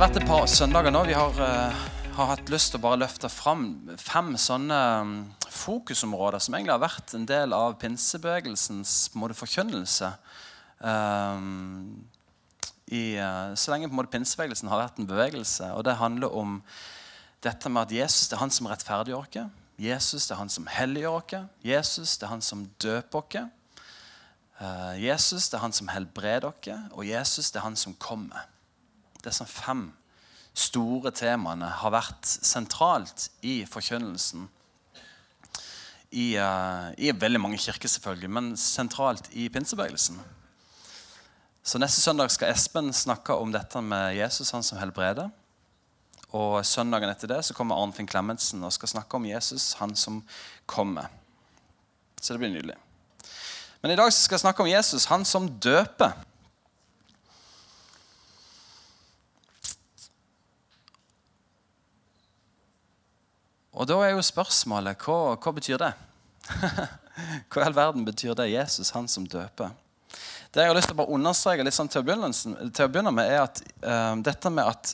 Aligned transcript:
Har 0.00 0.08
vært 0.08 0.22
et 0.22 0.30
par 0.30 0.46
søndager 0.48 0.94
nå. 0.94 1.00
Vi 1.04 1.12
har, 1.12 1.34
uh, 1.44 1.80
har 2.16 2.28
hatt 2.30 2.48
lyst 2.48 2.70
til 2.72 2.78
å 2.78 2.84
bare 2.86 3.02
løfte 3.02 3.28
fram 3.28 3.64
fem 4.00 4.30
sånne 4.40 4.76
um, 5.04 5.10
fokusområder 5.52 6.40
som 6.40 6.54
egentlig 6.56 6.72
har 6.72 6.80
vært 6.80 7.12
en 7.18 7.26
del 7.28 7.52
av 7.52 7.74
pinsebevegelsens 7.82 8.94
måte, 9.20 9.34
forkynnelse. 9.36 10.08
Um, 10.80 12.06
i, 12.88 13.18
uh, 13.20 13.52
så 13.52 13.74
lenge 13.74 13.90
på 13.90 13.92
en 13.92 13.98
måte 13.98 14.14
pinsebevegelsen 14.14 14.70
har 14.72 14.80
vært 14.86 15.02
en 15.02 15.08
bevegelse. 15.10 15.68
Og 15.76 15.84
det 15.84 15.98
handler 16.00 16.32
om 16.32 16.54
dette 17.44 17.68
med 17.68 17.82
at 17.82 17.92
Jesus 17.98 18.30
det 18.30 18.38
er 18.38 18.44
han 18.46 18.54
som 18.56 18.70
rettferdiggjør 18.72 19.26
oss. 19.26 19.58
Jesus 19.84 20.30
det 20.30 20.32
er 20.32 20.40
han 20.40 20.54
som 20.54 20.70
helliggjør 20.78 21.18
oss. 21.18 21.34
Jesus 21.60 22.14
det 22.16 22.24
er 22.24 22.32
han 22.32 22.46
som 22.46 22.62
døper 22.80 23.20
oss. 23.20 23.84
Uh, 24.62 24.96
Jesus 24.96 25.50
det 25.52 25.60
er 25.60 25.66
han 25.66 25.76
som 25.76 25.92
helbreder 25.92 26.48
oss, 26.48 26.72
og 26.88 27.04
Jesus 27.04 27.52
det 27.52 27.60
er 27.60 27.68
han 27.68 27.76
som 27.76 27.98
kommer. 28.00 28.48
Disse 29.24 29.46
fem 29.46 29.88
store 30.56 31.12
temaene 31.14 31.68
har 31.80 31.94
vært 31.94 32.26
sentralt 32.26 33.28
i 33.46 33.60
forkynnelsen. 33.68 34.48
I, 36.10 36.34
uh, 36.42 36.90
I, 36.98 37.12
veldig 37.14 37.40
mange 37.40 37.60
kirker, 37.62 37.88
selvfølgelig, 37.88 38.30
men 38.34 38.52
sentralt 38.58 39.30
i 39.30 39.46
pinsebevegelsen. 39.52 40.18
Så 41.62 41.78
Neste 41.78 42.00
søndag 42.02 42.32
skal 42.34 42.50
Espen 42.50 42.90
snakke 42.96 43.36
om 43.36 43.52
dette 43.54 43.82
med 43.84 44.16
Jesus, 44.16 44.50
han 44.50 44.64
som 44.66 44.80
helbreder. 44.80 45.30
Og 46.34 46.64
søndagen 46.66 47.10
etter 47.10 47.30
det 47.30 47.40
så 47.46 47.54
kommer 47.54 47.78
Arnfinn 47.78 48.08
Klemetsen 48.10 48.62
og 48.64 48.72
skal 48.74 48.90
snakke 48.90 49.18
om 49.18 49.26
Jesus, 49.26 49.74
han 49.78 49.94
som 49.98 50.22
kommer. 50.66 51.10
Så 52.20 52.34
det 52.34 52.42
blir 52.42 52.52
nydelig. 52.54 52.76
Men 53.82 53.94
i 53.94 53.98
dag 53.98 54.10
skal 54.12 54.36
jeg 54.36 54.44
snakke 54.44 54.62
om 54.64 54.70
Jesus, 54.70 55.08
han 55.10 55.24
som 55.24 55.48
døper. 55.62 56.12
Og 63.80 63.88
da 63.88 63.96
er 64.04 64.10
jo 64.12 64.24
spørsmålet 64.24 65.00
hva, 65.06 65.36
hva 65.40 65.52
betyr 65.56 65.80
det? 65.80 65.94
hva 67.48 67.62
i 67.62 67.64
all 67.64 67.76
verden 67.76 68.04
betyr 68.04 68.36
det? 68.36 68.50
Jesus, 68.52 68.92
han 68.92 69.08
som 69.08 69.24
døper. 69.24 69.72
Det 70.52 70.60
jeg 70.60 70.68
har 70.68 70.76
lyst 70.76 70.90
til 70.90 70.98
å 70.98 71.00
bare 71.00 71.16
understreke 71.16 71.64
litt 71.64 71.76
sånn 71.76 71.88
til, 71.88 72.02
å 72.02 72.90
begynne 72.90 73.14
med, 73.14 73.30
er 73.30 73.46
at 73.46 73.62
uh, 73.80 74.18
dette 74.20 74.52
med 74.52 74.68
at 74.68 74.92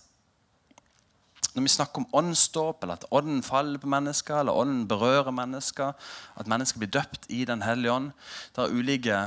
når 1.56 1.64
vi 1.64 1.72
snakker 1.72 2.02
om 2.02 2.18
åndsdåp, 2.20 2.84
eller 2.84 3.00
at 3.00 3.06
ånden 3.16 3.40
faller 3.42 3.80
på 3.80 3.88
mennesker, 3.90 4.42
eller 4.42 4.54
ånden 4.60 4.84
berører 4.86 5.34
mennesker, 5.34 5.94
at 6.36 6.50
mennesker 6.52 6.82
blir 6.82 6.92
døpt 6.92 7.30
i 7.32 7.46
Den 7.48 7.64
hellige 7.64 7.94
ånd 7.94 8.10
Det 8.52 8.66
er 8.66 8.74
ulike 8.76 9.20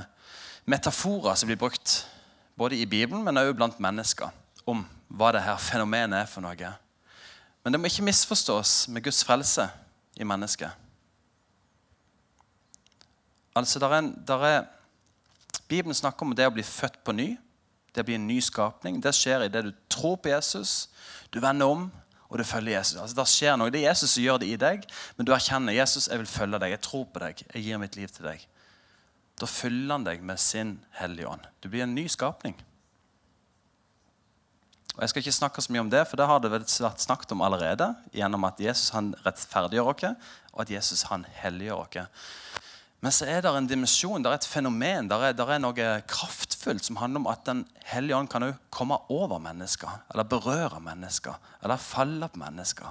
metaforer 0.70 1.36
som 1.36 1.50
blir 1.50 1.58
brukt 1.60 2.04
både 2.56 2.78
i 2.78 2.86
Bibelen, 2.86 3.26
men 3.26 3.42
også 3.42 3.58
blant 3.58 3.82
mennesker, 3.82 4.30
om 4.70 4.86
hva 5.10 5.34
det 5.34 5.42
her 5.42 5.58
fenomenet 5.58 6.22
er 6.22 6.30
for 6.30 6.46
noe. 6.46 6.78
Men 7.64 7.74
det 7.74 7.80
må 7.82 7.90
ikke 7.90 8.08
misforstås 8.08 8.88
med 8.88 9.04
Guds 9.04 9.24
frelse 9.28 9.68
i 10.20 10.28
mennesket. 10.28 10.72
Altså, 13.56 13.80
der 13.80 13.90
er, 13.90 14.12
der 14.28 14.46
er, 14.46 14.66
Bibelen 15.68 15.96
snakker 15.96 16.26
om 16.26 16.36
det 16.36 16.48
å 16.48 16.54
bli 16.54 16.64
født 16.64 17.02
på 17.04 17.16
ny. 17.16 17.34
Det 17.96 18.06
blir 18.06 18.20
en 18.20 18.28
ny 18.30 18.40
skapning. 18.44 19.02
Det 19.04 19.12
skjer 19.16 19.46
i 19.46 19.52
det 19.52 19.66
du 19.66 19.74
tror 19.92 20.16
på 20.22 20.32
Jesus. 20.32 20.88
Du 21.34 21.40
vender 21.44 21.68
om, 21.68 21.90
og 22.30 22.38
du 22.38 22.46
følger 22.46 22.78
Jesus. 22.78 23.00
Altså, 23.02 23.18
det 23.18 23.28
skjer 23.28 23.58
noe. 23.58 23.74
Det 23.74 23.82
er 23.82 23.90
Jesus 23.90 24.14
som 24.14 24.24
gjør 24.24 24.40
det 24.44 24.54
i 24.54 24.62
deg, 24.62 24.86
men 25.18 25.28
du 25.28 25.34
erkjenner 25.34 25.76
Jesus, 25.76 26.08
jeg 26.08 26.22
vil 26.22 26.30
følge 26.30 26.62
deg. 26.62 26.76
Jeg 26.78 26.84
tror 26.86 27.06
på 27.10 27.22
deg. 27.26 27.44
Jeg 27.54 27.66
gir 27.66 27.82
mitt 27.82 27.98
liv 28.00 28.14
til 28.14 28.30
deg. 28.30 28.46
Da 29.40 29.50
fyller 29.50 29.96
han 29.96 30.06
deg 30.08 30.24
med 30.26 30.40
sin 30.42 30.78
Hellige 31.00 31.30
Ånd. 31.32 31.48
Du 31.64 31.70
blir 31.72 31.86
en 31.86 31.96
ny 31.96 32.06
skapning. 32.12 32.58
Og 35.00 35.04
Jeg 35.06 35.14
skal 35.14 35.22
ikke 35.24 35.32
snakke 35.32 35.62
så 35.64 35.72
mye 35.72 35.80
om 35.80 35.90
det, 35.90 36.02
for 36.10 36.20
det 36.20 36.26
har 36.28 36.42
det 36.44 36.50
vært 36.52 36.74
snakket 37.00 37.32
om 37.32 37.40
allerede. 37.46 37.86
Gjennom 38.12 38.44
at 38.44 38.58
Jesus 38.60 38.90
han 38.92 39.14
rettferdiggjør 39.24 39.92
oss, 39.94 40.32
og 40.52 40.64
at 40.66 40.72
Jesus 40.74 41.06
han 41.08 41.22
helliggjør 41.38 41.86
oss. 41.86 42.24
Men 43.00 43.14
så 43.16 43.30
er 43.32 43.40
det 43.40 43.54
en 43.56 43.70
dimensjon, 43.70 44.20
det 44.20 44.28
er 44.28 44.42
et 44.42 44.48
fenomen, 44.52 45.08
det 45.08 45.16
er, 45.24 45.38
er, 45.40 45.62
noe 45.64 45.86
kraftfullt 46.04 46.84
som 46.84 47.00
handler 47.00 47.22
om 47.22 47.30
at 47.32 47.46
Den 47.48 47.62
hellige 47.88 48.18
ånd 48.18 48.28
kan 48.28 48.44
komme 48.76 48.98
over 49.08 49.40
mennesker, 49.40 50.02
eller 50.12 50.28
berøre 50.28 50.82
mennesker, 50.84 51.38
eller 51.64 51.80
falle 51.80 52.28
på 52.28 52.42
mennesker. 52.42 52.90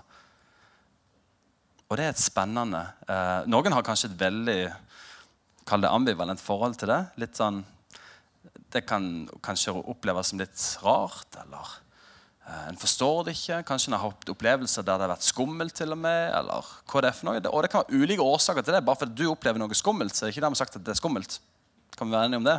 Og 1.91 2.01
det 2.01 2.07
er 2.07 2.15
et 2.15 2.23
spennende 2.23 2.87
eh, 3.05 3.45
Noen 3.53 3.77
har 3.77 3.85
kanskje 3.85 4.09
et 4.09 4.17
veldig 4.21 4.63
kall 5.69 5.85
det 5.85 5.93
ambivalent 5.93 6.41
forhold 6.41 6.81
til 6.81 6.89
det. 6.89 7.03
Litt 7.21 7.37
sånn, 7.37 7.61
Det 8.73 8.87
kan 8.89 9.29
kanskje 9.45 9.77
oppleves 9.77 10.33
som 10.33 10.41
litt 10.41 10.65
rart, 10.81 11.37
eller 11.45 11.77
en 12.49 12.79
forstår 12.81 13.27
det 13.27 13.35
ikke. 13.37 13.61
Kanskje 13.69 13.91
en 13.91 13.99
har 13.99 14.07
hatt 14.07 14.31
opplevelser 14.33 14.85
der 14.87 14.97
det 14.97 15.05
har 15.05 15.13
vært 15.13 15.27
skummelt. 15.27 15.75
til 15.77 15.93
Og 15.93 15.99
med, 16.01 16.33
eller 16.33 16.65
hva 16.89 17.03
det 17.05 17.11
er 17.11 17.17
for 17.17 17.29
noe. 17.29 17.43
Og 17.53 17.63
det 17.63 17.71
kan 17.73 17.85
være 17.85 18.01
ulike 18.01 18.25
årsaker 18.25 18.65
til 18.65 18.75
det. 18.75 18.85
Bare 18.85 18.97
fordi 18.97 19.21
du 19.21 19.31
opplever 19.31 19.61
noe 19.61 19.77
skummelt, 19.77 20.17
så 20.17 20.27
er 20.27 20.33
ikke 20.33 20.45
dermed 20.47 20.61
sagt 20.61 20.77
at 20.77 20.85
det 20.85 20.95
er 20.95 21.01
skummelt. 21.01 21.41
Kan 21.99 22.09
vi 22.09 22.17
være 22.17 22.31
enige 22.31 22.41
om 22.41 22.49
det? 22.49 22.59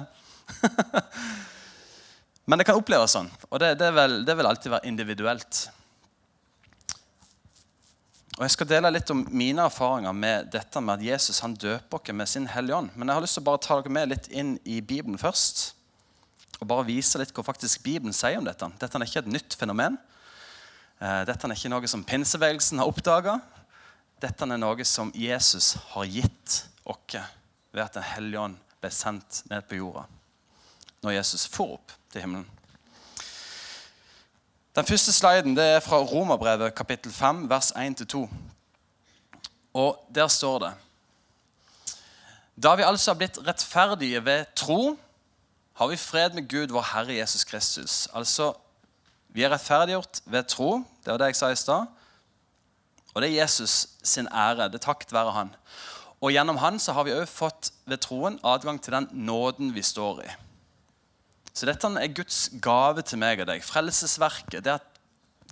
Men 2.50 2.62
det 2.62 2.66
kan 2.70 2.78
oppleves 2.78 3.14
sånn. 3.18 3.32
Og 3.50 3.60
det, 3.62 3.76
det, 3.82 3.90
vil, 3.98 4.22
det, 4.26 4.38
vil, 4.38 4.50
alltid 4.50 4.74
være 4.74 4.90
individuelt. 4.90 5.64
Og 8.38 8.46
Jeg 8.46 8.56
skal 8.56 8.70
dele 8.70 8.94
litt 8.94 9.10
om 9.14 9.26
mine 9.34 9.66
erfaringer 9.66 10.14
med 10.14 10.54
dette 10.54 10.82
med 10.82 11.00
at 11.00 11.06
Jesus 11.06 11.42
han 11.44 11.58
døper 11.58 11.98
oss 11.98 12.14
med 12.14 12.30
sin 12.30 12.48
Hellige 12.48 12.78
Ånd. 12.78 12.94
Men 12.96 13.10
jeg 13.10 13.18
har 13.18 13.26
lyst 13.26 13.38
til 13.40 13.46
å 13.46 13.50
bare 13.50 13.66
ta 13.66 13.82
dere 13.82 13.98
med 13.98 14.14
litt 14.14 14.30
inn 14.30 14.56
i 14.70 14.80
Bibelen 14.82 15.18
først 15.22 15.79
og 16.60 16.68
bare 16.68 16.88
vise 16.88 17.20
litt 17.20 17.32
hva 17.36 17.46
faktisk 17.46 17.84
Bibelen 17.86 18.16
sier 18.16 18.40
om 18.40 18.48
dette. 18.48 18.68
Dette 18.80 19.00
er 19.00 19.08
ikke 19.08 19.24
et 19.24 19.32
nytt 19.32 19.56
fenomen. 19.60 19.98
Eh, 21.00 21.22
dette 21.28 21.48
er 21.48 21.56
ikke 21.56 21.72
noe 21.72 21.88
som 21.88 22.04
pinsebevegelsen 22.04 22.82
har 22.82 22.92
oppdaga. 22.92 23.40
Dette 24.20 24.44
er 24.44 24.60
noe 24.60 24.86
som 24.88 25.14
Jesus 25.16 25.78
har 25.94 26.08
gitt 26.12 26.64
oss 26.84 27.16
ved 27.72 27.84
at 27.84 27.94
Den 27.94 28.04
hellige 28.04 28.42
ånd 28.42 28.58
ble 28.82 28.90
sendt 28.92 29.44
ned 29.50 29.68
på 29.70 29.78
jorda 29.78 30.08
når 31.04 31.16
Jesus 31.16 31.46
for 31.48 31.78
opp 31.78 31.94
til 32.12 32.24
himmelen. 32.26 32.48
Den 34.76 34.86
første 34.86 35.14
sliden 35.14 35.58
er 35.58 35.80
fra 35.84 36.02
Romerbrevet 36.04 36.76
kapittel 36.76 37.12
5, 37.12 37.46
vers 37.50 37.72
1-2. 37.72 38.26
Og 39.74 40.06
der 40.16 40.28
står 40.28 40.60
det 40.60 40.72
Da 42.64 42.76
vi 42.76 42.84
altså 42.84 43.12
har 43.12 43.18
blitt 43.18 43.40
rettferdige 43.48 44.26
ved 44.26 44.46
tro 44.56 44.98
har 45.80 45.88
vi 45.88 45.96
fred 45.96 46.36
med 46.36 46.50
Gud, 46.52 46.74
vår 46.76 46.84
Herre 46.94 47.16
Jesus 47.16 47.46
Kristus. 47.48 48.08
Altså, 48.14 48.54
Vi 49.30 49.44
er 49.46 49.52
rettferdiggjort 49.54 50.24
ved 50.26 50.48
tro. 50.50 50.84
Det 51.06 51.12
var 51.12 51.20
det 51.22 51.28
jeg 51.30 51.36
sa 51.38 51.52
i 51.54 51.56
stad. 51.56 51.86
Og 53.14 53.22
det 53.22 53.30
er 53.30 53.44
Jesus 53.44 53.88
sin 54.04 54.28
ære. 54.28 54.72
Det 54.74 54.82
takket 54.82 55.14
være 55.14 55.36
han. 55.36 55.52
Og 56.20 56.34
gjennom 56.34 56.58
han 56.58 56.80
så 56.82 56.96
har 56.98 57.06
vi 57.06 57.14
òg 57.14 57.30
fått 57.30 57.70
ved 57.86 58.02
troen 58.02 58.40
adgang 58.44 58.82
til 58.82 58.98
den 58.98 59.08
nåden 59.14 59.70
vi 59.76 59.86
står 59.86 60.24
i. 60.26 60.34
Så 61.54 61.70
dette 61.70 61.94
er 61.94 62.16
Guds 62.18 62.50
gave 62.58 63.06
til 63.06 63.22
meg 63.22 63.46
og 63.46 63.52
deg. 63.52 63.64
Frelsesverket. 63.64 64.64
Det 64.66 64.80
at 64.80 65.00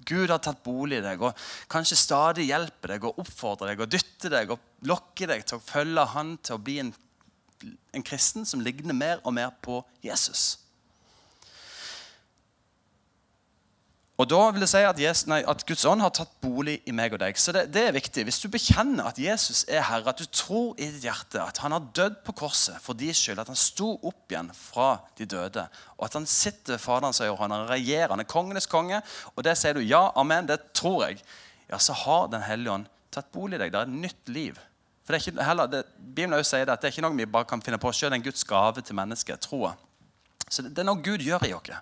Gud 0.09 0.33
har 0.33 0.41
tatt 0.41 0.63
bolig 0.65 0.99
i 0.99 1.05
deg 1.05 1.21
og 1.21 1.38
kanskje 1.71 2.01
stadig 2.01 2.49
hjelper 2.49 2.95
deg 2.95 3.05
og 3.05 3.21
oppfordrer 3.23 3.75
deg 3.75 3.85
og 3.85 3.94
dytter 3.94 4.33
deg 4.33 4.53
og 4.55 4.88
lokker 4.89 5.29
deg 5.35 5.45
til 5.45 5.59
å 5.59 5.63
følge 5.63 6.05
Han 6.13 6.38
til 6.41 6.57
å 6.57 6.63
bli 6.63 6.81
en 6.81 6.94
en 7.94 8.06
kristen 8.06 8.45
som 8.45 8.62
ligner 8.63 8.94
mer 8.94 9.22
og 9.23 9.34
mer 9.34 9.51
på 9.62 9.81
Jesus. 10.03 10.57
Og 14.18 14.25
da 14.25 14.39
vil 14.50 14.63
jeg 14.65 14.71
si 14.71 14.80
at, 14.81 14.98
Jesus, 14.98 15.27
nei, 15.30 15.44
at, 15.45 15.62
Guds 15.69 15.83
ånd 15.86 16.01
har 16.01 16.09
tatt 16.15 16.31
bolig 16.42 16.80
i 16.89 16.94
meg 16.95 17.13
og 17.13 17.19
deg. 17.21 17.38
Så 17.38 17.54
det, 17.54 17.68
det, 17.69 17.83
er 17.86 17.94
viktig. 17.94 18.24
Hvis 18.25 18.39
du 18.42 18.48
bekjenner 18.50 19.12
at 19.12 19.19
Jesus 19.21 19.62
er 19.69 19.86
Herre, 19.86 20.09
at 20.09 20.18
du 20.18 20.25
tror 20.25 20.71
i 20.74 20.88
ditt 20.89 21.06
hjerte 21.06 21.44
at 21.44 21.62
han 21.62 21.75
har 21.75 21.86
dødd 21.94 22.18
på 22.25 22.33
korset 22.39 22.81
for 22.81 22.98
din 22.98 23.13
skyld, 23.13 23.44
at 23.44 23.51
han 23.51 23.59
sto 23.59 23.92
opp 24.01 24.33
igjen 24.33 24.50
fra 24.57 24.95
de 25.19 25.30
døde, 25.30 25.68
og 26.00 26.07
at 26.09 26.18
han 26.18 26.25
sitter 26.25 26.74
ved 26.74 26.81
Faderens 26.81 27.21
øyne, 27.21 27.36
og 27.38 28.15
han 28.15 28.24
er 28.25 28.30
kongenes 28.30 28.65
konge, 28.69 29.04
og 29.36 29.45
det 29.45 29.54
sier 29.59 29.77
du 29.77 29.86
ja, 29.86 30.07
amen, 30.18 30.50
det 30.50 30.63
tror 30.74 31.06
jeg, 31.06 31.21
ja, 31.69 31.77
så 31.77 31.94
har 31.94 32.31
Den 32.33 32.42
hellige 32.42 32.74
ånd 32.74 32.89
tatt 33.13 33.30
bolig 33.36 33.59
i 33.59 33.62
deg. 33.62 33.74
Det 33.74 33.80
er 33.80 33.86
et 33.86 34.01
nytt 34.01 34.33
liv. 34.33 34.57
For 35.07 35.15
det 35.15 35.21
er 35.21 35.31
ikke, 35.31 35.44
heller, 35.48 35.68
det, 35.71 35.86
Bibelen 35.95 36.44
sier 36.44 36.65
det, 36.68 36.74
at 36.74 36.81
det 36.83 36.89
er 36.89 36.92
ikke 36.98 37.04
noe 37.06 37.15
vi 37.15 37.25
bare 37.31 37.48
kan 37.48 37.62
finne 37.63 37.77
på 37.80 37.94
sjøl. 37.95 38.09
Det 38.12 38.18
er 38.18 38.19
en 38.19 38.25
Guds 38.25 38.44
gave 38.44 38.81
til 38.83 38.98
mennesket. 38.98 39.39
Troa. 39.45 39.69
Så 40.50 40.65
det, 40.65 40.74
det, 40.75 40.83
er 40.83 40.89
noe 40.89 41.00
Gud 41.00 41.24
gjør 41.24 41.45
i 41.48 41.54
oss. 41.56 41.77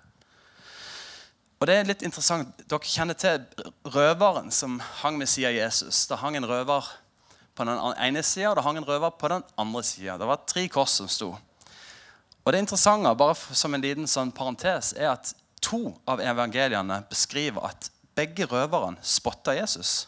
Og 1.58 1.66
det 1.66 1.74
er 1.74 1.88
litt 1.88 2.04
interessant. 2.06 2.54
Dere 2.70 2.86
kjenner 2.86 3.18
til 3.18 3.42
røveren 3.90 4.54
som 4.54 4.78
hang 5.00 5.18
ved 5.18 5.26
siden 5.32 5.50
av 5.50 5.58
Jesus. 5.58 6.04
Det 6.06 6.20
hang 6.22 6.38
en 6.38 6.46
røver 6.46 6.92
på 7.58 7.66
den 7.66 7.82
ene 8.06 8.22
sida, 8.22 8.52
og 8.52 8.60
det 8.60 8.66
hang 8.68 8.78
en 8.78 8.86
røver 8.86 9.18
på 9.18 9.34
den 9.34 9.42
andre 9.58 9.82
sida. 9.90 10.20
Det 10.22 10.30
var 10.30 10.46
tre 10.46 10.68
kors 10.70 10.94
som 11.00 11.10
sto. 11.10 11.32
Og 12.46 12.54
det 12.54 12.62
interessante, 12.62 13.10
bare 13.18 13.58
som 13.58 13.74
en 13.74 13.82
liten 13.82 14.06
sånn 14.06 14.30
parentes, 14.30 14.92
er 14.94 15.16
at 15.16 15.34
to 15.58 15.96
av 16.06 16.22
evangeliene 16.22 17.02
beskriver 17.10 17.72
at 17.72 17.90
begge 18.14 18.46
røverne 18.46 19.02
spotta 19.02 19.56
Jesus. 19.56 20.04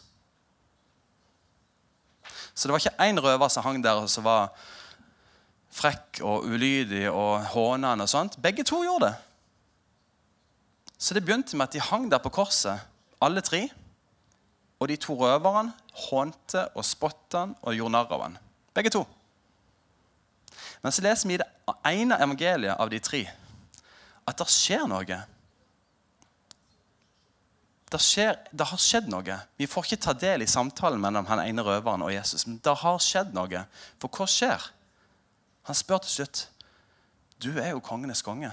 Så 2.59 2.67
det 2.67 2.75
var 2.75 2.83
ikke 2.83 3.07
én 3.07 3.21
røver 3.23 3.47
som 3.47 3.63
hang 3.63 3.79
der 3.83 4.01
og 4.01 4.09
som 4.11 4.25
var 4.27 4.49
frekk 5.71 6.19
og 6.27 6.43
ulydig 6.43 7.05
og 7.07 7.45
hånende. 7.53 8.03
og 8.03 8.09
sånt. 8.09 8.35
Begge 8.41 8.65
to 8.67 8.81
gjorde 8.83 9.05
det. 9.05 9.15
Så 10.97 11.13
det 11.13 11.23
begynte 11.23 11.55
med 11.55 11.69
at 11.69 11.73
de 11.73 11.79
hang 11.79 12.09
der 12.11 12.19
på 12.19 12.29
korset, 12.29 12.81
alle 13.21 13.41
tre. 13.41 13.69
Og 14.79 14.87
de 14.87 14.95
to 14.95 15.15
røverne 15.15 15.71
hånte 16.09 16.67
og 16.75 16.85
spotta 16.85 17.45
han 17.45 17.55
og 17.61 17.75
gjorde 17.75 17.91
narr 17.95 18.11
av 18.11 18.21
han. 18.21 18.37
Begge 18.75 18.91
to. 18.91 19.07
Men 20.83 20.91
så 20.91 21.03
leser 21.03 21.27
vi 21.27 21.33
i 21.33 21.39
det 21.39 21.47
ene 21.87 22.19
evangeliet 22.19 22.75
av 22.75 22.91
de 22.91 22.99
tre 22.99 23.23
at 24.27 24.37
det 24.37 24.47
skjer 24.51 24.85
noe. 24.87 25.23
Det, 27.89 27.97
skjer, 28.03 28.35
det, 28.51 28.67
har 28.69 28.81
skjedd 28.81 29.07
noe. 29.09 29.35
Vi 29.57 29.67
får 29.69 29.87
ikke 29.87 30.03
ta 30.03 30.13
del 30.13 30.45
i 30.45 30.49
samtalen 30.49 31.01
mellom 31.01 31.25
han 31.29 31.41
ene 31.41 31.65
røveren 31.65 32.05
og 32.05 32.13
Jesus. 32.13 32.45
Men 32.45 32.59
det 32.63 32.75
har 32.83 33.01
skjedd 33.01 33.33
noe. 33.33 33.63
For 34.01 34.13
hva 34.13 34.27
skjer? 34.29 34.67
Han 35.69 35.77
spør 35.77 36.03
til 36.05 36.19
slutt. 36.19 36.43
Du 37.41 37.49
er 37.57 37.71
jo 37.73 37.81
kongenes 37.81 38.21
konge. 38.25 38.51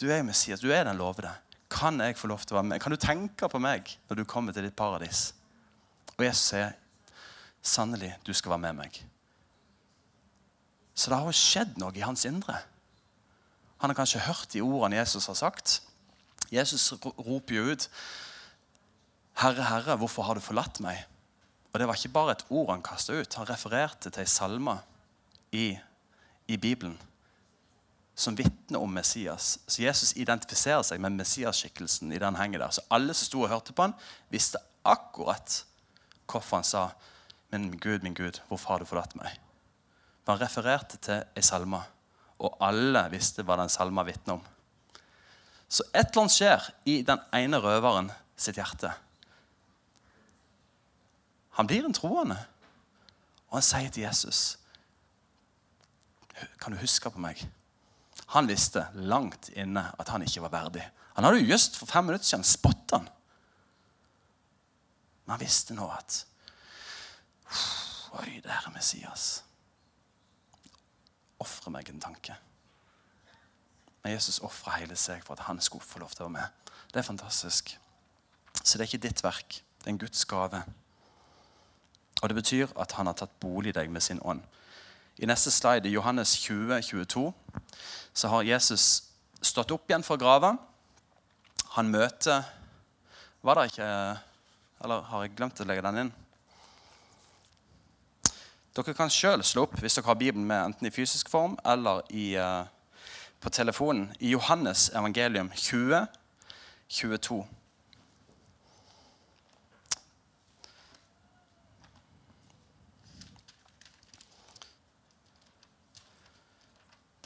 Du 0.00 0.08
er 0.08 0.22
jo 0.22 0.28
Messias. 0.30 0.62
Du 0.64 0.70
er 0.72 0.86
den 0.88 1.00
lovede. 1.00 1.32
Kan 1.70 2.00
jeg 2.00 2.16
få 2.18 2.30
lov 2.30 2.42
til 2.46 2.56
å 2.56 2.60
være 2.60 2.70
med? 2.72 2.82
Kan 2.82 2.94
du 2.94 3.00
tenke 3.00 3.48
på 3.52 3.60
meg 3.62 3.92
når 4.08 4.22
du 4.22 4.28
kommer 4.28 4.56
til 4.56 4.64
ditt 4.66 4.78
paradis? 4.78 5.30
Og 6.16 6.24
Jesus 6.24 6.50
sier, 6.54 6.72
sannelig, 7.62 8.14
du 8.26 8.32
skal 8.36 8.56
være 8.56 8.64
med 8.64 8.80
meg. 8.80 8.96
Så 10.96 11.12
det 11.12 11.20
har 11.20 11.28
jo 11.28 11.36
skjedd 11.36 11.78
noe 11.80 11.96
i 11.96 12.04
hans 12.04 12.26
indre. 12.28 12.58
Han 13.80 13.92
har 13.92 13.96
kanskje 13.96 14.24
hørt 14.26 14.50
de 14.52 14.60
ordene 14.64 14.98
Jesus 14.98 15.28
har 15.30 15.38
sagt. 15.38 15.78
Jesus 16.52 16.90
roper 17.00 17.54
jo 17.54 17.70
ut, 17.72 17.86
'Herre, 19.40 19.64
Herre, 19.64 19.96
hvorfor 19.96 20.22
har 20.22 20.34
du 20.34 20.40
forlatt 20.40 20.80
meg?' 20.80 21.06
Og 21.72 21.78
Det 21.78 21.86
var 21.88 21.94
ikke 21.94 22.12
bare 22.12 22.32
et 22.32 22.46
ord 22.50 22.70
han 22.70 22.82
kasta 22.82 23.12
ut. 23.12 23.34
Han 23.34 23.48
refererte 23.48 24.10
til 24.10 24.20
ei 24.20 24.26
salme 24.26 24.80
i, 25.52 25.78
i 26.48 26.56
Bibelen 26.56 26.98
som 28.14 28.36
vitner 28.36 28.82
om 28.82 28.90
Messias. 28.92 29.58
Så 29.66 29.82
Jesus 29.82 30.12
identifiserer 30.16 30.82
seg 30.82 31.00
med 31.00 31.14
Messias-skikkelsen 31.16 32.12
i 32.12 32.18
den 32.18 32.36
hengen 32.36 32.60
der. 32.60 32.74
Så 32.74 32.84
alle 32.90 33.14
som 33.14 33.26
sto 33.26 33.44
og 33.46 33.48
hørte 33.48 33.72
på 33.72 33.86
han, 33.86 33.94
visste 34.28 34.60
akkurat 34.84 35.64
hvorfor 36.26 36.56
han 36.56 36.64
sa, 36.64 36.90
'Men 37.50 37.78
Gud, 37.78 38.02
min 38.02 38.14
Gud, 38.14 38.40
hvorfor 38.48 38.68
har 38.68 38.78
du 38.78 38.84
forlatt 38.84 39.16
meg?' 39.16 39.38
Han 40.26 40.40
refererte 40.40 40.96
til 40.96 41.24
ei 41.36 41.42
salme, 41.42 41.82
og 42.38 42.56
alle 42.60 43.08
visste 43.10 43.42
hva 43.42 43.56
den 43.56 43.68
salma 43.68 44.02
vitner 44.02 44.34
om. 44.34 44.44
Så 45.68 45.82
et 45.94 46.06
eller 46.10 46.20
annet 46.20 46.32
skjer 46.32 46.70
i 46.84 47.02
den 47.02 47.18
ene 47.32 47.56
røveren 47.56 48.12
sitt 48.36 48.56
hjerte. 48.56 48.92
Han 51.60 51.68
blir 51.68 51.84
en 51.84 51.92
troende, 51.92 52.38
og 53.50 53.58
han 53.58 53.64
sier 53.66 53.90
til 53.92 54.06
Jesus 54.06 54.54
Kan 56.56 56.72
du 56.72 56.80
huske 56.80 57.10
på 57.12 57.20
meg? 57.20 57.42
Han 58.32 58.48
visste 58.48 58.86
langt 58.94 59.50
inne 59.52 59.82
at 60.00 60.08
han 60.08 60.24
ikke 60.24 60.40
var 60.46 60.54
verdig. 60.54 60.86
Han 61.18 61.26
hadde 61.26 61.42
jo 61.42 61.50
just 61.50 61.76
for 61.76 61.90
fem 61.90 62.08
minutter 62.08 62.24
siden 62.24 62.46
spotta 62.48 63.02
han. 63.02 63.10
Men 65.26 65.34
han 65.34 65.42
visste 65.44 65.76
nå 65.76 65.90
at 65.92 66.22
Oi, 68.22 68.40
det 68.40 68.56
er 68.56 68.72
Messias 68.72 69.28
ofre 71.44 71.76
meg 71.76 71.92
en 71.92 72.00
tanke. 72.00 72.40
Men 74.00 74.16
Jesus 74.16 74.40
ofra 74.48 74.80
hele 74.80 74.96
seg 74.96 75.20
for 75.28 75.36
at 75.36 75.44
han 75.44 75.60
skulle 75.60 75.84
få 75.84 76.00
lov 76.00 76.16
til 76.16 76.24
å 76.24 76.30
være 76.30 76.38
med. 76.40 76.76
Det 76.88 77.04
er 77.04 77.10
fantastisk. 77.12 77.76
Så 78.62 78.78
det 78.78 78.86
er 78.86 78.88
ikke 78.94 79.08
ditt 79.10 79.28
verk. 79.28 79.60
Det 79.76 79.90
er 79.90 79.98
en 79.98 80.06
Guds 80.08 80.24
gave. 80.24 80.64
Og 82.20 82.28
det 82.28 82.36
betyr 82.36 82.72
at 82.80 82.92
han 82.98 83.08
har 83.08 83.16
tatt 83.16 83.32
bolig 83.40 83.72
i 83.72 83.78
deg 83.80 83.90
med 83.92 84.04
sin 84.04 84.20
ånd. 84.22 84.42
I 85.20 85.28
neste 85.28 85.50
slide, 85.52 85.88
i 85.88 85.92
Johannes 85.92 86.36
20, 86.40 86.82
22, 86.82 87.32
så 88.14 88.28
har 88.28 88.46
Jesus 88.48 89.02
stått 89.42 89.72
opp 89.72 89.90
igjen 89.90 90.04
fra 90.04 90.16
grava. 90.20 90.54
Han 91.76 91.92
møter 91.92 92.42
Var 93.40 93.56
det 93.56 93.70
ikke 93.70 93.90
Eller 94.84 95.04
har 95.08 95.22
jeg 95.22 95.36
glemt 95.36 95.60
å 95.60 95.64
legge 95.68 95.84
den 95.86 96.00
inn? 96.02 96.10
Dere 98.76 98.94
kan 98.94 99.12
sjøl 99.12 99.42
slå 99.44 99.64
opp 99.66 99.78
hvis 99.80 99.96
dere 99.98 100.08
har 100.08 100.18
Bibelen 100.18 100.46
med, 100.46 100.70
enten 100.70 100.86
i 100.86 100.92
fysisk 100.94 101.28
form 101.28 101.56
eller 101.66 102.04
i, 102.14 102.36
uh, 102.38 102.64
på 103.42 103.50
telefonen, 103.50 104.12
i 104.20 104.30
Johannes 104.30 104.88
evangelium 104.94 105.50
20, 105.56 106.06
22. 106.88 107.40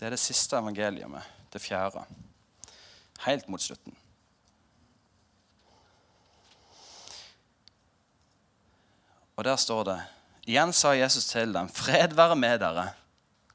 Det 0.04 0.10
er 0.10 0.18
det 0.18 0.20
siste 0.20 0.58
evangeliet, 0.60 1.28
det 1.48 1.60
fjerde. 1.64 2.02
Helt 3.24 3.46
mot 3.48 3.62
slutten. 3.62 3.94
Og 9.36 9.44
der 9.44 9.56
står 9.56 9.84
det 9.88 9.94
Igjen 10.44 10.72
sa 10.76 10.92
Jesus 10.92 11.24
til 11.24 11.54
dem, 11.54 11.68
'Fred 11.68 12.12
være 12.14 12.36
med 12.36 12.60
dere'. 12.60 12.92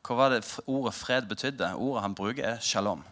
Hva 0.01 0.15
var 0.15 0.29
det 0.29 0.59
ordet 0.65 0.93
'fred' 0.93 1.27
betydde? 1.29 1.75
Ordet 1.75 2.01
han 2.01 2.15
bruker, 2.15 2.43
er 2.43 2.57
'shalom'. 2.57 3.03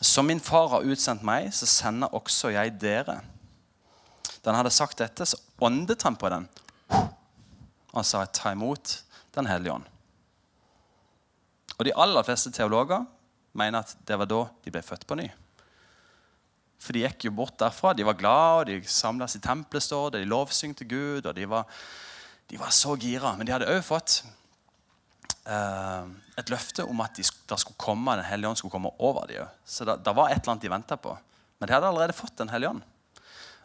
Som 0.00 0.24
min 0.24 0.40
far 0.40 0.68
har 0.68 0.80
utsendt 0.80 1.22
meg, 1.22 1.54
så 1.54 1.66
sender 1.66 2.14
også 2.14 2.48
jeg 2.48 2.80
dere. 2.80 3.20
Da 4.44 4.50
han 4.50 4.54
hadde 4.54 4.70
sagt 4.70 4.98
dette, 4.98 5.26
så 5.26 5.36
åndet 5.60 6.02
han 6.02 6.16
på 6.16 6.28
den 6.28 6.48
og 7.98 8.06
sa 8.06 8.24
'ta 8.24 8.52
imot 8.52 9.02
Den 9.34 9.46
hellige 9.46 9.72
ånd'. 9.72 9.86
Og 11.78 11.84
De 11.84 11.94
aller 11.94 12.22
fleste 12.22 12.50
teologer 12.50 13.04
mener 13.52 13.78
at 13.78 13.96
det 14.06 14.18
var 14.18 14.26
da 14.26 14.46
de 14.64 14.70
ble 14.70 14.82
født 14.82 15.06
på 15.06 15.14
ny. 15.14 15.28
For 16.78 16.94
de 16.94 17.02
gikk 17.02 17.26
jo 17.28 17.34
bort 17.34 17.58
derfra. 17.58 17.92
De 17.94 18.06
var 18.06 18.18
glade, 18.18 18.58
og 18.60 18.66
de 18.66 18.78
samles 18.86 19.34
i 19.34 19.42
tempelet, 19.42 19.82
står 19.82 20.10
det. 20.14 20.22
De 20.22 20.30
lovsyngte 20.30 20.86
Gud, 20.88 21.26
og 21.26 21.34
de 21.34 21.46
var, 21.50 21.66
de 22.50 22.58
var 22.58 22.70
så 22.74 22.94
gira. 22.96 23.34
Men 23.36 23.46
de 23.46 23.54
hadde 23.54 23.70
òg 23.70 23.82
fått 23.86 24.20
eh, 25.46 26.04
et 26.38 26.52
løfte 26.52 26.86
om 26.86 27.02
at 27.02 27.18
de, 27.18 27.26
skulle 27.26 27.74
komme, 27.76 28.14
Den 28.16 28.30
hellige 28.30 28.48
ånd 28.52 28.60
skulle 28.60 28.74
komme 28.74 28.94
over 28.98 29.26
dem. 29.26 29.50
Så 29.66 29.84
det, 29.84 30.14
var 30.14 30.30
et 30.30 30.38
eller 30.38 30.54
annet 30.54 30.68
de 30.68 30.74
venta 30.76 30.96
på. 30.96 31.16
Men 31.58 31.66
de 31.66 31.74
hadde 31.74 31.90
allerede 31.90 32.16
fått 32.16 32.38
Den 32.38 32.54
hellige 32.54 32.70
ånd. 32.76 32.86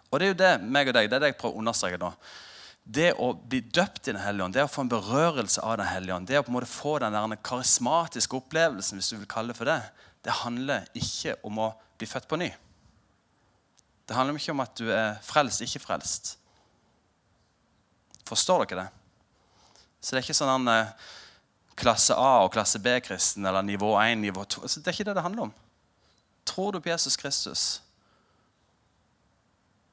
Og 0.09 0.19
det 0.19 0.25
er 0.25 0.33
jo 0.33 0.41
det 0.41 0.53
meg 0.61 0.89
og 0.89 0.97
deg, 0.97 1.09
det 1.09 1.17
er 1.17 1.23
det 1.23 1.31
jeg 1.33 1.39
prøver 1.41 1.57
å 1.57 1.63
understreke 1.63 1.97
nå. 2.01 2.11
Det 2.83 3.13
å 3.15 3.31
bli 3.33 3.61
døpt 3.63 4.09
i 4.09 4.11
Den 4.11 4.21
hellige 4.21 4.45
ånd, 4.45 4.55
det 4.57 4.65
å 4.65 4.71
få 4.71 4.83
en 4.83 4.91
berørelse 4.91 5.61
av 5.63 5.77
Den 5.79 5.87
hellige 5.87 6.17
ånd, 6.17 6.27
det 6.27 6.39
å 6.39 6.43
på 6.43 6.51
en 6.51 6.57
måte 6.57 6.71
få 6.71 6.97
den 6.99 7.15
der 7.15 7.39
karismatiske 7.39 8.35
opplevelsen, 8.35 8.99
hvis 8.99 9.13
du 9.13 9.17
vil 9.21 9.29
kalle 9.29 9.53
det 9.53 9.57
for 9.57 9.71
det, 9.71 9.79
det 10.23 10.35
handler 10.43 10.87
ikke 10.95 11.37
om 11.47 11.61
å 11.63 11.71
bli 11.99 12.07
født 12.07 12.27
på 12.27 12.39
ny. 12.39 12.49
Det 14.03 14.15
handler 14.17 14.39
ikke 14.39 14.51
om 14.51 14.63
at 14.63 14.75
du 14.79 14.89
er 14.91 15.15
frelst, 15.23 15.63
ikke 15.63 15.83
frelst. 15.83 16.35
Forstår 18.27 18.65
dere 18.65 18.83
det? 18.83 18.89
Så 20.03 20.11
det 20.11 20.19
er 20.19 20.25
ikke 20.25 20.35
sånn 20.35 20.67
en 20.67 20.91
klasse 21.79 22.15
A 22.19 22.43
og 22.43 22.51
klasse 22.53 22.79
B-kristen 22.83 23.45
eller 23.47 23.63
nivå 23.65 23.93
1, 23.99 24.19
nivå 24.21 24.43
2. 24.43 24.63
Altså, 24.67 24.83
det 24.83 24.91
er 24.91 24.97
ikke 24.97 25.07
det 25.09 25.17
det 25.17 25.25
handler 25.25 25.47
om. 25.47 25.53
Tror 26.43 26.75
du 26.75 26.81
på 26.83 26.91
Jesus 26.91 27.15
Kristus? 27.17 27.63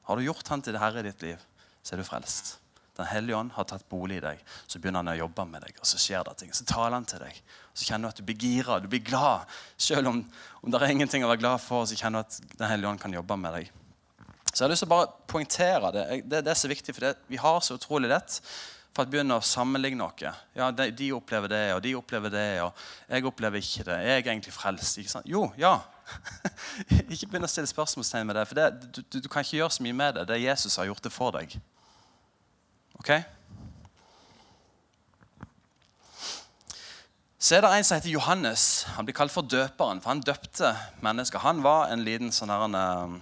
Har 0.07 0.17
du 0.17 0.25
gjort 0.25 0.47
han 0.51 0.61
til 0.61 0.75
det 0.75 0.81
herre 0.83 0.99
i 0.99 1.07
ditt 1.07 1.23
liv, 1.23 1.45
så 1.83 1.95
er 1.95 2.01
du 2.01 2.07
frelst. 2.07 2.57
Den 3.01 3.09
hellige 3.09 3.37
ånd 3.37 3.53
har 3.55 3.65
tatt 3.65 3.87
bolig 3.89 4.19
i 4.19 4.23
deg. 4.23 4.41
Så 4.69 4.79
begynner 4.79 5.01
han 5.01 5.13
å 5.15 5.19
jobbe 5.23 5.45
med 5.49 5.65
deg, 5.65 5.79
og 5.81 5.89
så 5.89 5.99
skjer 6.01 6.25
det 6.27 6.35
ting. 6.39 6.51
Så 6.53 6.67
taler 6.69 6.93
han 6.99 7.07
til 7.09 7.23
deg. 7.23 7.37
Så 7.73 7.87
kjenner 7.87 8.07
du 8.07 8.13
at 8.13 8.21
du 8.21 8.27
blir 8.27 8.37
gira, 8.37 8.77
du 8.83 8.89
blir 8.91 9.03
glad. 9.05 9.49
Selv 9.81 10.11
om, 10.11 10.19
om 10.61 10.73
det 10.73 10.81
er 10.81 10.93
ingenting 10.93 11.25
å 11.25 11.31
være 11.31 11.41
glad 11.41 11.63
for, 11.63 11.87
så 11.89 11.97
kjenner 11.97 12.21
du 12.21 12.29
at 12.29 12.57
Den 12.59 12.69
hellige 12.69 12.91
ånd 12.91 13.01
kan 13.01 13.15
jobbe 13.15 13.39
med 13.41 13.57
deg. 13.57 13.71
Så 14.51 14.59
jeg 14.59 14.65
har 14.65 14.73
lyst 14.73 14.83
til 14.83 14.91
å 14.91 14.93
bare 14.93 15.09
poengtere 15.31 15.91
det. 15.95 16.05
Det, 16.27 16.43
det 16.45 16.53
er 16.53 16.59
så 16.59 16.69
viktig, 16.69 16.93
for 16.93 17.07
det, 17.07 17.15
vi 17.31 17.39
har 17.41 17.59
så 17.63 17.79
utrolig 17.79 18.11
lett 18.11 18.41
for 18.91 19.07
å 19.07 19.11
begynne 19.11 19.37
å 19.39 19.43
sammenligne 19.45 20.01
noe. 20.01 20.33
Ja, 20.57 20.67
de, 20.75 20.89
de, 20.91 21.11
opplever 21.15 21.51
det, 21.51 21.63
og 21.77 21.81
de 21.85 21.93
opplever 21.95 22.33
det, 22.33 22.47
og 22.65 22.75
jeg 23.07 23.27
opplever 23.29 23.63
ikke 23.63 23.85
det. 23.87 23.99
Jeg 24.03 24.17
er 24.17 24.25
egentlig 24.25 24.55
frelst. 24.55 24.99
ikke 24.99 25.13
sant? 25.13 25.29
Jo, 25.31 25.45
ja. 25.59 25.77
ikke 27.13 27.29
begynn 27.31 27.47
å 27.47 27.51
stille 27.51 27.71
spørsmålstegn 27.71 28.27
med 28.27 28.35
det, 28.35 28.47
for 28.49 28.59
det, 28.59 28.67
du, 28.91 29.01
du, 29.15 29.29
kan 29.31 29.45
ikke 29.45 29.61
gjøre 29.61 29.77
så 29.77 29.85
mye 29.85 29.95
med 29.95 30.19
det. 30.19 30.27
Det 30.33 30.41
Jesus 30.43 30.75
har 30.81 30.89
gjort 30.91 31.07
det 31.07 31.13
for 31.15 31.37
deg. 31.37 31.55
Ok? 33.01 33.09
Så 37.41 37.55
er 37.57 37.63
det 37.65 37.71
en 37.73 37.87
som 37.87 37.97
heter 37.97 38.13
Johannes. 38.13 38.83
Han 38.93 39.07
blir 39.07 39.17
kalt 39.17 39.33
for 39.33 39.41
døperen, 39.41 40.03
for 40.03 40.13
han 40.13 40.21
døpte 40.21 40.69
mennesker. 41.01 41.41
Han 41.41 41.63
var 41.65 41.89
en 41.89 42.05
liten 42.05 42.29
sånn 42.29 42.53
her, 42.53 42.67
en, 42.67 43.17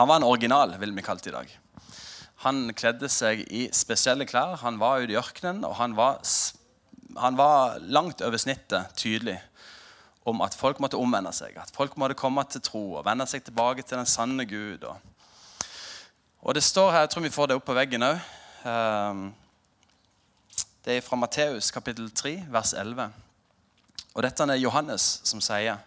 han 0.00 0.10
var 0.10 0.18
en 0.18 0.26
original, 0.26 0.74
ville 0.82 0.98
vi 0.98 1.06
kalt 1.06 1.30
i 1.30 1.36
dag. 1.36 1.54
Han 2.42 2.66
kledde 2.74 3.06
seg 3.06 3.46
i 3.54 3.68
spesielle 3.70 4.26
klær. 4.26 4.58
Han 4.66 4.82
var 4.82 5.06
ute 5.06 5.14
i 5.14 5.20
ørkenen, 5.22 5.62
og 5.62 5.78
han 5.78 5.94
var, 5.94 6.18
han 7.14 7.38
var 7.38 7.78
langt 7.86 8.26
over 8.26 8.42
snittet 8.42 8.98
tydelig 8.98 9.38
om 10.26 10.42
at 10.42 10.58
folk 10.58 10.82
måtte 10.82 10.98
omvende 10.98 11.30
seg. 11.36 11.54
At 11.54 11.70
folk 11.70 11.94
måtte 12.02 12.18
komme 12.18 12.42
til 12.50 12.66
tro 12.66 12.88
og 12.98 13.06
vende 13.06 13.30
seg 13.30 13.46
tilbake 13.46 13.86
til 13.86 14.00
den 14.00 14.10
sanne 14.10 14.42
Gud. 14.42 14.90
Og 16.42 16.58
det 16.58 16.66
står 16.66 16.90
her, 16.90 17.06
Jeg 17.06 17.14
tror 17.14 17.30
vi 17.30 17.36
får 17.38 17.46
det 17.46 17.62
opp 17.62 17.70
på 17.70 17.78
veggen 17.78 18.10
òg. 18.10 18.18
Ehm, 18.64 19.34
det 20.84 20.96
er 20.96 21.04
fra 21.04 21.18
Matteus 21.20 21.70
kapittel 21.72 22.08
3, 22.10 22.38
vers 22.52 22.72
11. 22.72 23.10
Og 24.14 24.24
dette 24.24 24.46
er 24.48 24.60
Johannes 24.60 25.04
som 25.26 25.42
sier, 25.44 25.80